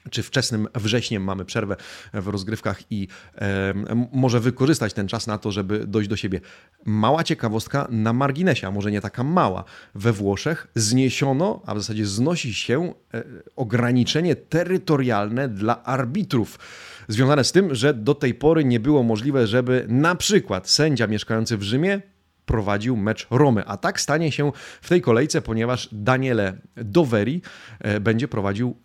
czy 0.09 0.23
wczesnym 0.23 0.67
wrześniem 0.75 1.23
mamy 1.23 1.45
przerwę 1.45 1.75
w 2.13 2.27
rozgrywkach 2.27 2.81
i 2.89 3.07
e, 3.35 3.73
może 4.13 4.39
wykorzystać 4.39 4.93
ten 4.93 5.07
czas 5.07 5.27
na 5.27 5.37
to, 5.37 5.51
żeby 5.51 5.87
dojść 5.87 6.09
do 6.09 6.15
siebie. 6.15 6.41
Mała 6.85 7.23
ciekawostka 7.23 7.87
na 7.89 8.13
marginesie, 8.13 8.67
a 8.67 8.71
może 8.71 8.91
nie 8.91 9.01
taka 9.01 9.23
mała. 9.23 9.63
We 9.95 10.13
Włoszech 10.13 10.67
zniesiono, 10.75 11.61
a 11.65 11.75
w 11.75 11.79
zasadzie 11.79 12.05
znosi 12.05 12.53
się 12.53 12.93
e, 13.13 13.23
ograniczenie 13.55 14.35
terytorialne 14.35 15.49
dla 15.49 15.83
arbitrów. 15.83 16.59
Związane 17.07 17.43
z 17.43 17.51
tym, 17.51 17.75
że 17.75 17.93
do 17.93 18.15
tej 18.15 18.33
pory 18.33 18.65
nie 18.65 18.79
było 18.79 19.03
możliwe, 19.03 19.47
żeby 19.47 19.85
na 19.89 20.15
przykład 20.15 20.69
sędzia 20.69 21.07
mieszkający 21.07 21.57
w 21.57 21.63
Rzymie 21.63 22.01
prowadził 22.45 22.97
mecz 22.97 23.27
Romy. 23.32 23.65
A 23.65 23.77
tak 23.77 24.01
stanie 24.01 24.32
się 24.32 24.51
w 24.82 24.89
tej 24.89 25.01
kolejce, 25.01 25.41
ponieważ 25.41 25.89
Daniele 25.91 26.58
Doveri 26.75 27.41
e, 27.79 27.99
będzie 27.99 28.27
prowadził, 28.27 28.77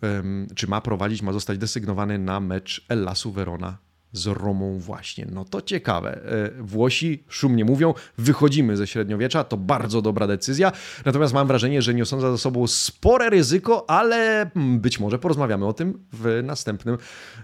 czy 0.55 0.67
ma 0.67 0.81
prowadzić, 0.81 1.21
ma 1.21 1.33
zostać 1.33 1.57
desygnowany 1.57 2.19
na 2.19 2.39
mecz 2.39 2.85
Ellasu 2.89 3.31
Verona 3.31 3.77
z 4.11 4.27
Romą 4.27 4.79
właśnie. 4.79 5.27
No 5.31 5.45
to 5.45 5.61
ciekawe. 5.61 6.21
E, 6.23 6.63
Włosi 6.63 7.23
szumnie 7.27 7.65
mówią, 7.65 7.93
wychodzimy 8.17 8.77
ze 8.77 8.87
średniowiecza, 8.87 9.43
to 9.43 9.57
bardzo 9.57 10.01
dobra 10.01 10.27
decyzja. 10.27 10.71
Natomiast 11.05 11.33
mam 11.33 11.47
wrażenie, 11.47 11.81
że 11.81 11.93
niosą 11.93 12.19
za 12.19 12.37
sobą 12.37 12.67
spore 12.67 13.29
ryzyko, 13.29 13.89
ale 13.89 14.51
mm, 14.55 14.79
być 14.79 14.99
może 14.99 15.19
porozmawiamy 15.19 15.65
o 15.65 15.73
tym 15.73 16.05
w 16.13 16.41
następnym 16.43 16.97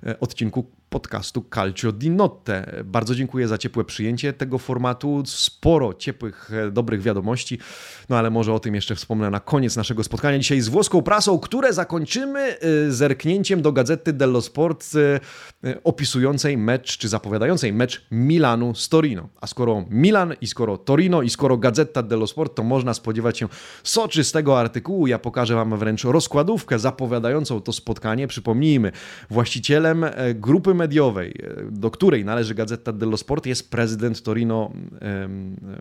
e, 0.05 0.19
odcinku 0.19 0.71
podcastu 0.95 1.45
Calcio 1.55 1.91
di 1.91 2.09
Notte. 2.09 2.83
Bardzo 2.85 3.15
dziękuję 3.15 3.47
za 3.47 3.57
ciepłe 3.57 3.83
przyjęcie 3.85 4.33
tego 4.33 4.57
formatu. 4.57 5.23
Sporo 5.25 5.93
ciepłych, 5.93 6.51
e, 6.53 6.71
dobrych 6.71 7.01
wiadomości, 7.01 7.59
no 8.09 8.17
ale 8.17 8.29
może 8.29 8.53
o 8.53 8.59
tym 8.59 8.75
jeszcze 8.75 8.95
wspomnę 8.95 9.29
na 9.29 9.39
koniec 9.39 9.75
naszego 9.75 10.03
spotkania 10.03 10.39
dzisiaj 10.39 10.61
z 10.61 10.69
włoską 10.69 11.01
prasą, 11.01 11.39
które 11.39 11.73
zakończymy 11.73 12.39
e, 12.39 12.57
zerknięciem 12.91 13.61
do 13.61 13.71
gazety 13.71 14.13
dello 14.13 14.41
Sport 14.41 14.85
e, 15.63 15.83
opisującej 15.83 16.57
mecz, 16.57 16.97
czy 16.97 17.09
zapowiadającej 17.09 17.73
mecz 17.73 18.05
Milanu 18.11 18.75
z 18.75 18.89
Torino. 18.89 19.29
A 19.41 19.47
skoro 19.47 19.85
Milan 19.89 20.33
i 20.41 20.47
skoro 20.47 20.77
Torino 20.77 21.21
i 21.21 21.29
skoro 21.29 21.57
Gazeta 21.57 22.03
dello 22.03 22.27
Sport, 22.27 22.55
to 22.55 22.63
można 22.63 22.93
spodziewać 22.93 23.37
się 23.37 23.47
soczystego 23.83 24.59
artykułu. 24.59 25.07
Ja 25.07 25.19
pokażę 25.19 25.55
Wam 25.55 25.77
wręcz 25.77 26.03
rozkładówkę 26.03 26.79
zapowiadającą 26.79 27.61
to 27.61 27.73
spotkanie. 27.73 28.27
Przypomnijmy, 28.27 28.91
właścicielem 29.29 30.05
grupy 30.35 30.73
mediowej, 30.85 31.33
e, 31.43 31.71
do 31.71 31.91
której 31.91 32.25
należy 32.25 32.55
Gazeta 32.55 32.91
dello 32.93 33.17
Sport, 33.17 33.45
jest 33.45 33.71
prezydent 33.71 34.21
Torino, 34.21 34.71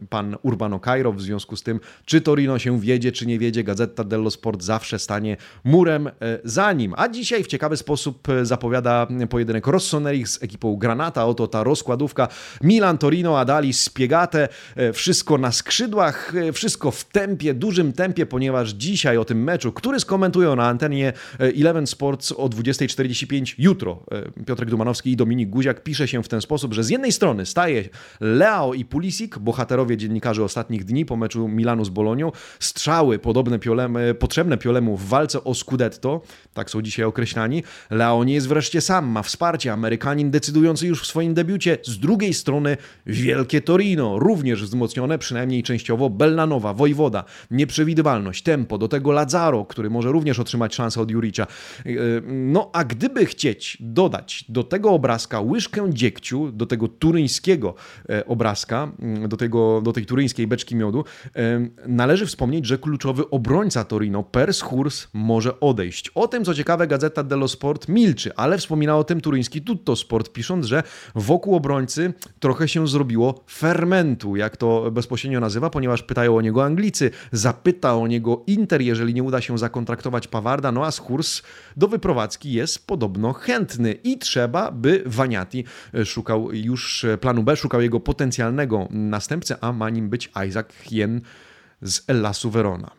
pan 0.08 0.36
Urbano 0.42 0.80
Cairo. 0.80 1.12
W 1.12 1.22
związku 1.22 1.56
z 1.56 1.62
tym, 1.62 1.80
czy 2.04 2.20
Torino 2.20 2.58
się 2.58 2.80
wiedzie, 2.80 3.12
czy 3.12 3.26
nie 3.26 3.38
wiedzie, 3.38 3.64
Gazeta 3.64 4.04
dello 4.04 4.30
Sport 4.30 4.62
zawsze 4.62 4.98
stanie 4.98 5.36
murem 5.64 6.08
e, 6.08 6.12
za 6.44 6.72
nim. 6.72 6.94
A 6.96 7.08
dzisiaj 7.08 7.44
w 7.44 7.46
ciekawy 7.46 7.76
sposób 7.76 8.28
e, 8.28 8.46
zapowiada 8.46 9.06
pojedynek 9.30 9.66
Rossoneri 9.66 10.26
z 10.26 10.42
ekipą 10.42 10.76
Granata. 10.76 11.26
Oto 11.26 11.46
ta 11.48 11.64
rozkładówka. 11.64 12.28
Milan, 12.62 12.98
Torino, 12.98 13.38
Adali, 13.38 13.72
Spiegate. 13.72 14.48
Wszystko 14.92 15.38
na 15.38 15.52
skrzydłach, 15.52 16.32
wszystko 16.52 16.90
w 16.90 17.04
tempie, 17.04 17.54
dużym 17.54 17.92
tempie, 17.92 18.26
ponieważ 18.26 18.70
dzisiaj 18.70 19.16
o 19.16 19.24
tym 19.24 19.44
meczu, 19.44 19.72
który 19.72 20.00
skomentują 20.00 20.56
na 20.56 20.68
antenie 20.68 21.12
Eleven 21.38 21.86
Sports 21.86 22.32
o 22.32 22.48
20.45 22.48 23.54
jutro 23.58 24.02
Piotrek 24.46 24.70
Dumanowski 24.70 24.93
I 25.04 25.16
Dominik 25.16 25.50
Guziak 25.50 25.82
pisze 25.82 26.08
się 26.08 26.22
w 26.22 26.28
ten 26.28 26.40
sposób, 26.40 26.74
że 26.74 26.84
z 26.84 26.88
jednej 26.88 27.12
strony 27.12 27.46
staje 27.46 27.88
Leao 28.20 28.74
i 28.74 28.84
Pulisic, 28.84 29.38
bohaterowie 29.38 29.96
dziennikarzy 29.96 30.44
ostatnich 30.44 30.84
dni 30.84 31.04
po 31.04 31.16
meczu 31.16 31.48
Milanu 31.48 31.84
z 31.84 31.88
Bolonią, 31.88 32.32
strzały 32.60 33.18
podobne 33.18 33.58
Piolemu, 33.58 33.98
potrzebne 34.18 34.58
Piolemu 34.58 34.96
w 34.96 35.08
walce 35.08 35.44
o 35.44 35.54
Scudetto, 35.54 36.22
tak 36.54 36.70
są 36.70 36.82
dzisiaj 36.82 37.04
określani. 37.04 37.62
Leao 37.90 38.24
nie 38.24 38.34
jest 38.34 38.48
wreszcie 38.48 38.80
sam, 38.80 39.06
ma 39.06 39.22
wsparcie, 39.22 39.72
Amerykanin 39.72 40.30
decydujący 40.30 40.86
już 40.86 41.02
w 41.02 41.06
swoim 41.06 41.34
debiucie. 41.34 41.78
Z 41.82 41.98
drugiej 41.98 42.34
strony 42.34 42.76
wielkie 43.06 43.60
Torino, 43.60 44.18
również 44.18 44.62
wzmocnione, 44.62 45.18
przynajmniej 45.18 45.62
częściowo, 45.62 46.10
Bellanowa, 46.10 46.74
Wojwoda, 46.74 47.24
nieprzewidywalność, 47.50 48.42
tempo, 48.42 48.78
do 48.78 48.88
tego 48.88 49.12
Lazaro, 49.12 49.64
który 49.64 49.90
może 49.90 50.12
również 50.12 50.38
otrzymać 50.38 50.74
szansę 50.74 51.00
od 51.00 51.10
Juricza. 51.10 51.46
No 52.26 52.70
a 52.72 52.84
gdyby 52.84 53.26
chcieć 53.26 53.76
dodać 53.80 54.44
do 54.48 54.64
tego 54.64 54.83
obrazka 54.90 55.40
łyżkę 55.40 55.86
dziegciu, 55.92 56.52
do 56.52 56.66
tego 56.66 56.88
turyńskiego 56.88 57.74
e, 58.08 58.26
obrazka, 58.26 58.92
mm, 58.98 59.28
do, 59.28 59.36
tego, 59.36 59.80
do 59.80 59.92
tej 59.92 60.06
turyńskiej 60.06 60.46
beczki 60.46 60.76
miodu, 60.76 61.04
należy 61.86 62.26
wspomnieć, 62.26 62.66
że 62.66 62.78
kluczowy 62.78 63.30
obrońca 63.30 63.84
Torino, 63.84 64.22
Pers 64.22 64.60
Hurs, 64.60 65.08
może 65.12 65.60
odejść. 65.60 66.08
O 66.08 66.28
tym, 66.28 66.44
co 66.44 66.54
ciekawe, 66.54 66.86
Gazeta 66.86 67.22
dello 67.22 67.48
Sport 67.48 67.88
milczy, 67.88 68.34
ale 68.36 68.58
wspomina 68.58 68.96
o 68.96 69.04
tym 69.04 69.20
turyński 69.20 69.62
Tutto 69.62 69.96
Sport, 69.96 70.32
pisząc, 70.32 70.66
że 70.66 70.82
wokół 71.14 71.56
obrońcy 71.56 72.12
trochę 72.40 72.68
się 72.68 72.88
zrobiło 72.88 73.44
fermentu, 73.50 74.36
jak 74.36 74.56
to 74.56 74.90
bezpośrednio 74.90 75.40
nazywa, 75.40 75.70
ponieważ 75.70 76.02
pytają 76.02 76.36
o 76.36 76.40
niego 76.40 76.64
Anglicy, 76.64 77.10
zapyta 77.32 77.96
o 77.96 78.06
niego 78.06 78.42
Inter, 78.46 78.82
jeżeli 78.82 79.14
nie 79.14 79.22
uda 79.22 79.40
się 79.40 79.58
zakontraktować 79.58 80.28
Pawarda, 80.28 80.72
no 80.72 80.84
a 80.84 80.90
Skurs 80.90 81.42
do 81.76 81.88
wyprowadzki 81.88 82.52
jest 82.52 82.86
podobno 82.86 83.32
chętny 83.32 83.92
i 83.92 84.18
trzeba, 84.18 84.63
by 84.72 85.02
Waniati 85.06 85.64
szukał 86.04 86.52
już 86.52 87.06
planu 87.20 87.42
B, 87.42 87.56
szukał 87.56 87.80
jego 87.80 88.00
potencjalnego 88.00 88.88
następcy, 88.90 89.54
a 89.60 89.72
ma 89.72 89.90
nim 89.90 90.08
być 90.08 90.30
Isaac 90.48 90.66
Hien 90.82 91.20
z 91.82 92.10
Ellasu 92.10 92.50
Verona 92.50 92.90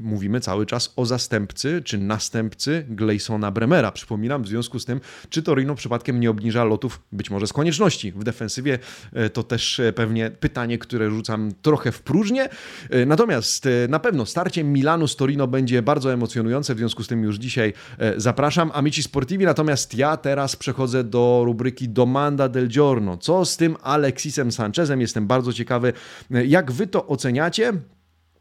mówimy 0.00 0.40
cały 0.40 0.66
czas 0.66 0.92
o 0.96 1.06
zastępcy 1.06 1.82
czy 1.84 1.98
następcy 1.98 2.86
Gleisona 2.88 3.50
Bremera. 3.50 3.92
Przypominam, 3.92 4.42
w 4.42 4.48
związku 4.48 4.78
z 4.78 4.84
tym, 4.84 5.00
czy 5.30 5.42
Torino 5.42 5.74
przypadkiem 5.74 6.20
nie 6.20 6.30
obniża 6.30 6.64
lotów, 6.64 7.00
być 7.12 7.30
może 7.30 7.46
z 7.46 7.52
konieczności. 7.52 8.12
W 8.12 8.24
defensywie 8.24 8.78
e, 9.12 9.30
to 9.30 9.42
też 9.42 9.80
e, 9.80 9.92
pewnie 9.92 10.30
pytanie, 10.30 10.78
które 10.78 11.10
rzucam 11.10 11.52
trochę 11.62 11.92
w 11.92 12.02
próżnię. 12.02 12.48
E, 12.90 13.06
natomiast 13.06 13.68
na 13.88 13.98
pewno 13.98 14.26
starcie 14.26 14.64
Milanu 14.64 15.08
z 15.08 15.16
Torino 15.16 15.46
będzie 15.46 15.82
bardzo 15.82 16.12
emocjonujące, 16.12 16.74
w 16.74 16.78
związku 16.78 17.04
z 17.04 17.08
tym 17.08 17.22
już 17.22 17.36
dzisiaj 17.36 17.72
zapraszam. 18.16 18.70
Amici 18.74 19.02
Sportivi, 19.02 19.44
natomiast 19.44 19.94
ja 19.94 20.16
teraz 20.16 20.56
przechodzę 20.56 21.04
do 21.04 21.42
rubryki 21.44 21.88
Domanda 21.88 22.48
del 22.48 22.68
Giorno. 22.68 23.16
Co 23.16 23.44
z 23.44 23.56
tym 23.56 23.76
Alexisem 23.82 24.52
Sanchezem? 24.52 25.00
Jestem 25.00 25.26
bardzo 25.26 25.52
ciekawy, 25.52 25.92
jak 26.30 26.72
wy 26.72 26.86
to 26.86 27.06
oceniacie. 27.06 27.72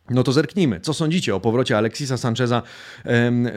No 0.10 0.24
to 0.24 0.32
zerknijmy. 0.32 0.80
Co 0.80 0.94
sądzicie 0.94 1.36
o 1.36 1.40
powrocie 1.40 1.78
Alexisa 1.78 2.18
Sancheza 2.18 2.62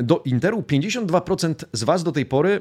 do 0.03 0.23
Interu? 0.25 0.61
52% 0.61 1.55
z 1.73 1.85
Was 1.85 2.05
do 2.05 2.12
tej 2.12 2.27
pory, 2.27 2.61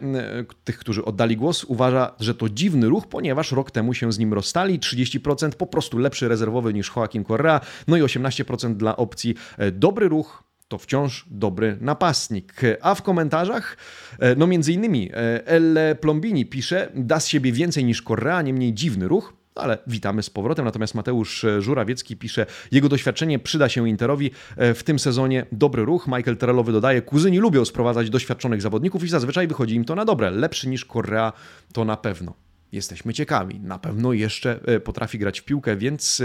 tych, 0.64 0.78
którzy 0.78 1.06
oddali 1.06 1.38
głos, 1.38 1.64
uważa, 1.64 2.12
że 2.20 2.36
to 2.36 2.50
dziwny 2.50 2.90
ruch, 2.90 3.08
ponieważ 3.08 3.52
rok 3.52 3.72
temu 3.72 3.94
się 3.94 4.12
z 4.12 4.20
nim 4.20 4.34
rozstali. 4.34 4.80
30% 4.80 5.52
po 5.52 5.68
prostu 5.68 5.98
lepszy 5.98 6.28
rezerwowy 6.28 6.74
niż 6.74 6.92
Joaquin 6.96 7.26
Correa. 7.26 7.62
No 7.88 7.98
i 7.98 8.02
18% 8.02 8.74
dla 8.74 8.98
opcji 8.98 9.36
e, 9.58 9.72
dobry 9.72 10.10
ruch, 10.10 10.44
to 10.68 10.78
wciąż 10.78 11.26
dobry 11.30 11.78
napastnik. 11.82 12.54
A 12.82 12.96
w 12.96 13.02
komentarzach, 13.02 13.78
e, 14.20 14.36
no 14.36 14.48
między 14.48 14.74
innymi 14.74 15.10
e, 15.14 15.48
El 15.48 15.78
Plombini 16.02 16.46
pisze, 16.46 16.92
da 16.96 17.20
z 17.20 17.28
siebie 17.28 17.52
więcej 17.52 17.86
niż 17.86 18.02
Correa, 18.02 18.42
niemniej 18.42 18.74
dziwny 18.74 19.08
ruch. 19.08 19.41
Ale 19.56 19.78
witamy 19.88 20.24
z 20.24 20.30
powrotem. 20.30 20.66
Natomiast 20.66 20.96
Mateusz 20.96 21.44
e, 21.44 21.62
Żurawiecki 21.62 22.18
pisze, 22.18 22.46
jego 22.72 22.90
doświadczenie 22.90 23.40
przyda 23.40 23.70
się 23.70 23.90
Interowi 23.90 24.32
e, 24.58 24.74
w 24.74 24.84
tym 24.84 25.00
sezonie. 25.00 25.46
Dobry 25.52 25.86
ruch. 25.86 26.08
Michael 26.08 26.38
Terellowy 26.38 26.72
dodaje, 26.72 27.02
kuzyni 27.02 27.40
lubią 27.40 27.66
sprowadzać 27.66 28.10
doświadczonych 28.10 28.62
zawodników 28.62 29.04
i 29.04 29.08
zazwyczaj 29.08 29.48
wychodzi 29.48 29.76
im 29.76 29.86
to 29.86 29.96
na 29.96 30.06
dobre. 30.06 30.32
Lepszy 30.32 30.70
niż 30.70 30.86
Korea 30.86 31.34
to 31.74 31.86
na 31.86 31.98
pewno. 31.98 32.34
Jesteśmy 32.72 33.14
ciekawi. 33.14 33.60
Na 33.60 33.80
pewno 33.80 34.14
jeszcze 34.14 34.60
e, 34.66 34.80
potrafi 34.80 35.20
grać 35.20 35.40
w 35.40 35.44
piłkę, 35.44 35.78
więc 35.78 36.24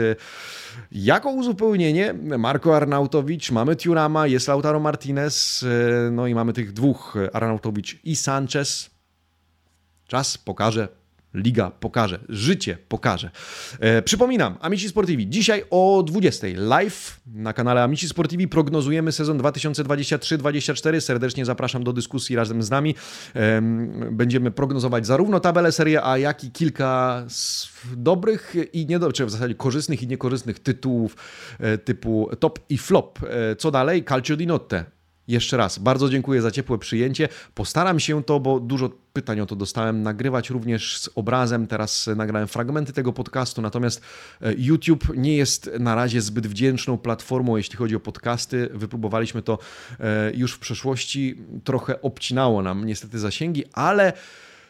jako 0.92 1.30
uzupełnienie 1.30 2.14
Marco 2.38 2.76
Arnautowicz, 2.76 3.50
mamy 3.50 3.76
Tiurama, 3.76 4.26
jest 4.26 4.48
Lautaro 4.48 4.80
Martinez, 4.80 5.64
no 6.10 6.26
i 6.26 6.34
mamy 6.34 6.52
tych 6.52 6.72
dwóch, 6.72 7.16
Arnautowicz 7.32 7.98
i 8.04 8.16
Sanchez. 8.16 8.90
Czas 10.06 10.38
pokaże, 10.38 10.88
Liga 11.36 11.70
pokaże, 11.70 12.18
życie 12.28 12.78
pokaże. 12.88 13.30
E, 13.80 14.02
przypominam, 14.02 14.56
Amici 14.60 14.88
Sportivi, 14.88 15.28
dzisiaj 15.28 15.64
o 15.70 16.02
20 16.06 16.46
live 16.56 17.20
na 17.26 17.52
kanale 17.52 17.82
Amici 17.82 18.08
Sportivi 18.08 18.48
prognozujemy 18.48 19.12
sezon 19.12 19.38
2023-2024. 19.38 21.00
Serdecznie 21.00 21.44
zapraszam 21.44 21.84
do 21.84 21.92
dyskusji 21.92 22.36
razem 22.36 22.62
z 22.62 22.70
nami. 22.70 22.94
E, 23.34 23.62
będziemy 24.10 24.50
prognozować 24.50 25.06
zarówno 25.06 25.40
tabelę 25.40 25.72
Serie 25.72 26.04
A, 26.04 26.18
jak 26.18 26.44
i 26.44 26.50
kilka 26.50 27.24
dobrych 27.96 28.54
i 28.72 28.86
niedobrych, 28.86 29.16
czy 29.16 29.26
w 29.26 29.30
zasadzie 29.30 29.54
korzystnych 29.54 30.02
i 30.02 30.06
niekorzystnych 30.06 30.58
tytułów 30.58 31.16
e, 31.58 31.78
typu 31.78 32.30
top 32.40 32.58
i 32.68 32.78
flop. 32.78 33.18
E, 33.22 33.56
co 33.56 33.70
dalej? 33.70 34.04
Calcio 34.04 34.36
di 34.36 34.46
notte 34.46 34.95
jeszcze 35.28 35.56
raz, 35.56 35.78
bardzo 35.78 36.08
dziękuję 36.08 36.42
za 36.42 36.50
ciepłe 36.50 36.78
przyjęcie. 36.78 37.28
Postaram 37.54 38.00
się 38.00 38.24
to, 38.24 38.40
bo 38.40 38.60
dużo 38.60 38.90
pytań 39.12 39.40
o 39.40 39.46
to 39.46 39.56
dostałem, 39.56 40.02
nagrywać 40.02 40.50
również 40.50 40.98
z 40.98 41.10
obrazem. 41.14 41.66
Teraz 41.66 42.08
nagrałem 42.16 42.48
fragmenty 42.48 42.92
tego 42.92 43.12
podcastu, 43.12 43.62
natomiast 43.62 44.00
e, 44.42 44.54
YouTube 44.58 45.16
nie 45.16 45.36
jest 45.36 45.70
na 45.80 45.94
razie 45.94 46.20
zbyt 46.20 46.46
wdzięczną 46.46 46.98
platformą, 46.98 47.56
jeśli 47.56 47.76
chodzi 47.76 47.96
o 47.96 48.00
podcasty. 48.00 48.68
Wypróbowaliśmy 48.74 49.42
to 49.42 49.58
e, 50.00 50.32
już 50.34 50.52
w 50.52 50.58
przeszłości. 50.58 51.38
Trochę 51.64 52.02
obcinało 52.02 52.62
nam 52.62 52.84
niestety 52.84 53.18
zasięgi, 53.18 53.64
ale 53.72 54.12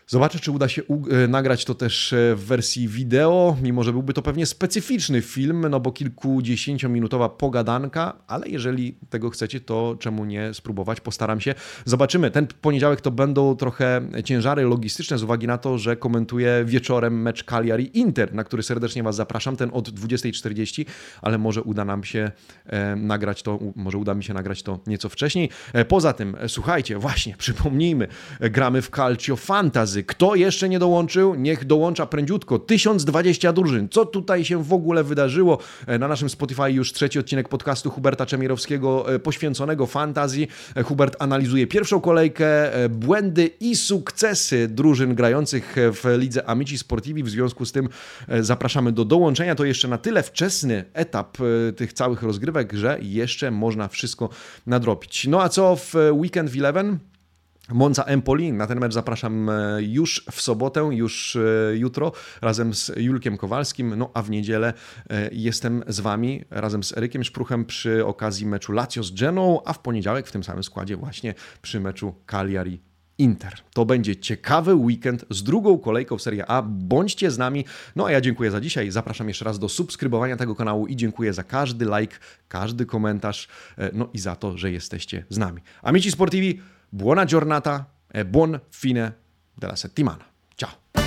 Zobaczę, 0.09 0.39
czy 0.39 0.51
uda 0.51 0.69
się 0.69 0.83
e, 1.11 1.29
nagrać 1.29 1.65
to 1.65 1.75
też 1.75 2.13
e, 2.13 2.35
w 2.35 2.45
wersji 2.45 2.89
wideo, 2.89 3.57
mimo 3.63 3.83
że 3.83 3.93
byłby 3.93 4.13
to 4.13 4.23
pewnie 4.23 4.47
specyficzny 4.47 5.23
film, 5.23 5.67
no 5.71 5.81
bo 5.81 5.93
kilkudziesięciominutowa 5.93 7.29
pogadanka, 7.29 8.13
ale 8.27 8.49
jeżeli 8.49 8.99
tego 9.11 9.31
chcecie, 9.31 9.61
to 9.61 9.97
czemu 10.01 10.25
nie 10.25 10.55
spróbować? 10.55 11.01
Postaram 11.01 11.41
się. 11.41 11.55
Zobaczymy. 11.85 12.31
Ten 12.31 12.47
poniedziałek 12.47 13.01
to 13.01 13.11
będą 13.11 13.57
trochę 13.57 14.01
ciężary 14.25 14.63
logistyczne 14.63 15.19
z 15.19 15.23
uwagi 15.23 15.47
na 15.47 15.59
to, 15.59 15.79
że 15.79 15.97
komentuję 15.97 16.65
wieczorem 16.65 17.23
mecz 17.23 17.45
Cagliari 17.45 17.99
Inter, 17.99 18.35
na 18.35 18.45
który 18.45 18.63
serdecznie 18.63 19.03
Was 19.03 19.17
zapraszam, 19.17 19.57
ten 19.57 19.71
od 19.73 19.89
20.40, 19.89 20.85
ale 21.23 21.39
może 21.39 21.63
uda 21.63 21.85
nam 21.85 22.05
się 22.05 22.31
e, 22.67 22.97
nagrać 22.97 23.43
to, 23.43 23.59
może 23.77 23.99
uda 23.99 24.15
mi 24.15 24.25
się 24.25 24.35
nagrać 24.35 24.63
to 24.63 24.81
nieco 24.87 25.09
wcześniej. 25.09 25.51
Poza 25.89 26.13
tym, 26.13 26.37
słuchajcie, 26.49 26.99
właśnie, 26.99 27.37
przypomnijmy, 27.47 28.09
gramy 28.41 28.83
w 28.83 28.91
Calcio 28.91 29.37
Fantasy, 29.37 29.96
razy. 29.97 30.05
Kto 30.05 30.35
jeszcze 30.35 30.69
nie 30.69 30.79
dołączył, 30.79 31.35
niech 31.35 31.65
dołącza 31.65 32.07
prędziutko. 32.07 32.59
1020 32.59 33.53
drużyn. 33.53 33.89
Co 33.89 34.07
tutaj 34.07 34.45
się 34.45 34.65
w 34.65 34.73
ogóle 34.73 35.05
wydarzyło? 35.05 35.59
E, 35.87 35.99
na 35.99 36.09
naszym 36.09 36.29
Spotify 36.29 36.73
już 36.73 36.93
trzeci 36.93 37.19
odcinek 37.19 37.49
podcastu 37.49 37.91
Huberta 37.91 38.27
Czemierowskiego 38.27 39.15
e, 39.15 39.19
poświęconego 39.19 39.87
fantazji. 39.87 40.49
E, 40.75 40.83
Hubert 40.83 41.17
analizuje 41.19 41.67
pierwszą 41.67 42.01
kolejkę, 42.01 42.47
błędy 42.91 43.51
i 43.61 43.77
sukcesy 43.77 44.69
drużyn 44.69 45.15
grających 45.15 45.77
w 45.77 46.17
lidze 46.19 46.49
Amici 46.49 46.79
Sportivi. 46.79 47.23
W 47.23 47.29
związku 47.29 47.65
z 47.65 47.73
tym 47.73 47.89
zapraszamy 48.41 48.93
do 48.93 49.05
dołączenia. 49.05 49.55
To 49.55 49.65
jeszcze 49.65 49.89
na 49.89 49.99
tyle 49.99 50.23
wczesny 50.23 50.85
etap 50.95 51.39
tych 51.77 51.93
całych 51.93 52.23
rozgrywek, 52.23 52.73
że 52.73 52.99
jeszcze 53.03 53.51
można 53.51 53.89
wszystko 53.89 54.29
nadrobić. 54.67 55.27
No 55.27 55.43
a 55.43 55.49
co 55.49 55.77
w 55.77 55.95
Weekend 56.13 56.51
w 56.51 56.59
Eleven? 56.59 56.99
Monza 57.73 58.05
Empoli. 58.05 58.53
Na 58.53 58.67
ten 58.67 58.81
mecz 58.81 58.95
zapraszam 58.95 59.51
e, 59.51 59.83
już 59.83 60.25
w 60.31 60.41
sobotę, 60.41 60.89
już 60.93 61.37
e, 61.37 61.77
jutro, 61.77 62.13
razem 62.43 62.75
z 62.75 62.93
Julkiem 62.97 63.37
Kowalskim. 63.37 63.95
No 63.97 64.11
a 64.15 64.23
w 64.23 64.31
niedzielę 64.31 64.73
e, 65.11 65.31
jestem 65.33 65.83
z 65.87 66.01
Wami 66.01 66.45
razem 66.51 66.83
z 66.83 66.97
Erykiem 66.97 67.25
Szpruchem 67.25 67.65
przy 67.65 68.07
okazji 68.07 68.47
meczu 68.47 68.73
Lazio 68.73 69.03
z 69.03 69.11
Geną, 69.11 69.61
a 69.65 69.73
w 69.73 69.79
poniedziałek 69.79 70.27
w 70.27 70.33
tym 70.33 70.45
samym 70.45 70.63
składzie 70.63 70.97
właśnie 70.97 71.35
przy 71.63 71.81
meczu 71.81 72.15
Cagliari 72.27 72.81
Inter. 73.19 73.53
To 73.75 73.85
będzie 73.85 74.17
ciekawy 74.17 74.75
weekend 74.75 75.25
z 75.31 75.43
drugą 75.43 75.79
kolejką 75.79 76.19
w 76.19 76.23
Serie 76.23 76.47
A. 76.47 76.63
Bądźcie 76.63 77.31
z 77.31 77.39
nami. 77.39 77.65
No 77.97 78.07
a 78.07 78.11
ja 78.11 78.21
dziękuję 78.21 78.51
za 78.51 78.61
dzisiaj. 78.61 78.91
Zapraszam 78.91 79.29
jeszcze 79.29 79.45
raz 79.45 79.59
do 79.59 79.69
subskrybowania 79.69 80.37
tego 80.37 80.55
kanału 80.55 80.87
i 80.87 80.97
dziękuję 80.97 81.33
za 81.33 81.45
każdy 81.45 81.85
like, 81.99 82.17
każdy 82.49 82.87
komentarz, 82.87 83.49
no 83.93 84.09
i 84.13 84.19
za 84.19 84.37
to, 84.37 84.59
że 84.59 84.73
jesteście 84.73 85.25
z 85.29 85.39
nami. 85.39 85.63
Amici 85.83 86.11
Sportivi 86.11 86.61
buona 86.97 87.27
giornata 87.27 87.93
e 88.11 88.25
buon 88.25 88.59
fine 88.71 89.19
della 89.53 89.77
settimana. 89.77 90.25
Ciao! 90.55 91.06